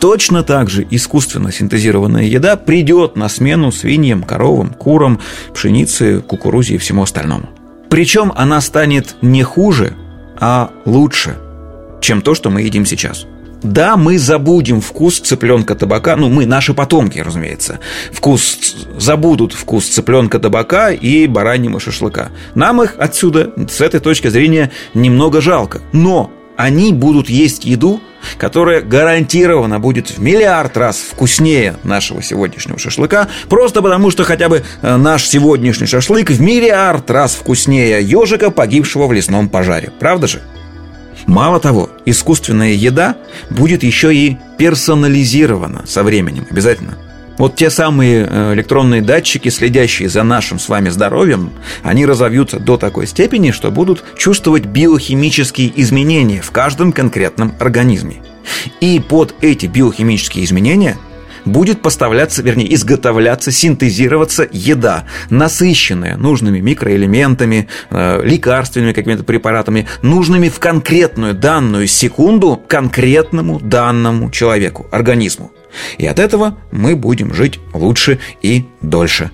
Точно 0.00 0.42
так 0.42 0.70
же 0.70 0.86
искусственно 0.90 1.52
синтезированная 1.52 2.24
еда 2.24 2.56
придет 2.56 3.16
на 3.16 3.28
смену 3.28 3.72
свиньям, 3.72 4.22
коровам, 4.22 4.70
курам, 4.70 5.20
пшенице, 5.54 6.20
кукурузе 6.20 6.74
и 6.74 6.78
всему 6.78 7.02
остальному. 7.02 7.48
Причем 7.88 8.32
она 8.36 8.60
станет 8.60 9.16
не 9.22 9.42
хуже, 9.42 9.94
а 10.38 10.70
лучше, 10.84 11.36
чем 12.00 12.22
то, 12.22 12.34
что 12.34 12.50
мы 12.50 12.62
едим 12.62 12.86
сейчас. 12.86 13.26
Да, 13.62 13.96
мы 13.96 14.18
забудем 14.18 14.80
вкус 14.80 15.18
цыпленка 15.18 15.74
табака, 15.74 16.14
ну, 16.14 16.28
мы, 16.28 16.46
наши 16.46 16.74
потомки, 16.74 17.18
разумеется, 17.18 17.80
вкус, 18.12 18.86
забудут 18.98 19.52
вкус 19.52 19.86
цыпленка 19.86 20.38
табака 20.38 20.92
и 20.92 21.26
бараньего 21.26 21.80
шашлыка. 21.80 22.30
Нам 22.54 22.82
их 22.82 22.94
отсюда, 22.98 23.52
с 23.68 23.80
этой 23.80 23.98
точки 23.98 24.28
зрения, 24.28 24.70
немного 24.94 25.40
жалко. 25.40 25.80
Но 25.92 26.30
они 26.56 26.92
будут 26.92 27.28
есть 27.28 27.64
еду, 27.64 28.00
которая 28.36 28.82
гарантированно 28.82 29.78
будет 29.78 30.10
в 30.10 30.18
миллиард 30.18 30.76
раз 30.76 30.98
вкуснее 30.98 31.76
нашего 31.82 32.22
сегодняшнего 32.22 32.78
шашлыка, 32.78 33.28
просто 33.48 33.82
потому 33.82 34.10
что 34.10 34.24
хотя 34.24 34.48
бы 34.48 34.64
э, 34.82 34.96
наш 34.96 35.26
сегодняшний 35.26 35.86
шашлык 35.86 36.30
в 36.30 36.40
миллиард 36.40 37.10
раз 37.10 37.34
вкуснее 37.34 38.02
ежика, 38.02 38.50
погибшего 38.50 39.06
в 39.06 39.12
лесном 39.12 39.48
пожаре. 39.48 39.92
Правда 39.98 40.26
же? 40.26 40.42
Мало 41.26 41.60
того, 41.60 41.90
искусственная 42.06 42.72
еда 42.72 43.16
будет 43.50 43.82
еще 43.82 44.14
и 44.14 44.38
персонализирована 44.56 45.84
со 45.86 46.02
временем 46.02 46.46
обязательно– 46.50 46.96
вот 47.38 47.54
те 47.56 47.70
самые 47.70 48.26
э, 48.28 48.54
электронные 48.54 49.00
датчики, 49.00 49.48
следящие 49.48 50.08
за 50.08 50.24
нашим 50.24 50.58
с 50.58 50.68
вами 50.68 50.88
здоровьем, 50.90 51.52
они 51.82 52.04
разовьются 52.04 52.58
до 52.58 52.76
такой 52.76 53.06
степени, 53.06 53.52
что 53.52 53.70
будут 53.70 54.04
чувствовать 54.16 54.66
биохимические 54.66 55.72
изменения 55.80 56.42
в 56.42 56.50
каждом 56.50 56.92
конкретном 56.92 57.54
организме. 57.60 58.16
И 58.80 59.00
под 59.00 59.34
эти 59.40 59.66
биохимические 59.66 60.44
изменения 60.44 60.98
будет 61.44 61.80
поставляться, 61.80 62.42
вернее, 62.42 62.72
изготовляться, 62.74 63.52
синтезироваться 63.52 64.46
еда, 64.50 65.06
насыщенная 65.30 66.16
нужными 66.16 66.60
микроэлементами, 66.60 67.68
э, 67.90 68.20
лекарственными 68.24 68.92
какими-то 68.92 69.24
препаратами, 69.24 69.86
нужными 70.02 70.48
в 70.48 70.58
конкретную 70.58 71.34
данную 71.34 71.86
секунду 71.86 72.60
конкретному 72.66 73.60
данному 73.60 74.30
человеку, 74.30 74.86
организму. 74.90 75.52
И 75.98 76.06
от 76.06 76.18
этого 76.18 76.56
мы 76.70 76.96
будем 76.96 77.34
жить 77.34 77.60
лучше 77.72 78.18
и 78.42 78.64
дольше. 78.80 79.30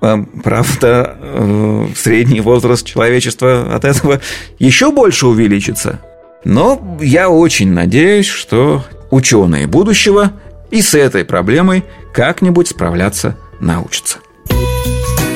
Правда, 0.00 1.16
э, 1.20 1.86
средний 1.96 2.40
возраст 2.40 2.86
человечества 2.86 3.74
от 3.74 3.84
этого 3.84 4.20
еще 4.58 4.92
больше 4.92 5.26
увеличится. 5.26 6.00
Но 6.44 6.98
я 7.00 7.28
очень 7.28 7.72
надеюсь, 7.72 8.26
что 8.26 8.84
ученые 9.10 9.66
будущего 9.66 10.32
и 10.70 10.82
с 10.82 10.94
этой 10.94 11.24
проблемой 11.24 11.84
как-нибудь 12.12 12.68
справляться 12.68 13.36
научатся. 13.60 14.18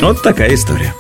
Вот 0.01 0.23
такая 0.23 0.55
история. 0.55 0.95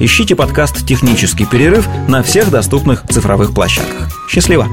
Ищите 0.00 0.36
подкаст 0.36 0.86
«Технический 0.86 1.44
перерыв» 1.44 1.88
на 2.08 2.22
всех 2.22 2.50
доступных 2.50 3.02
цифровых 3.08 3.52
площадках. 3.52 4.08
Счастливо! 4.28 4.68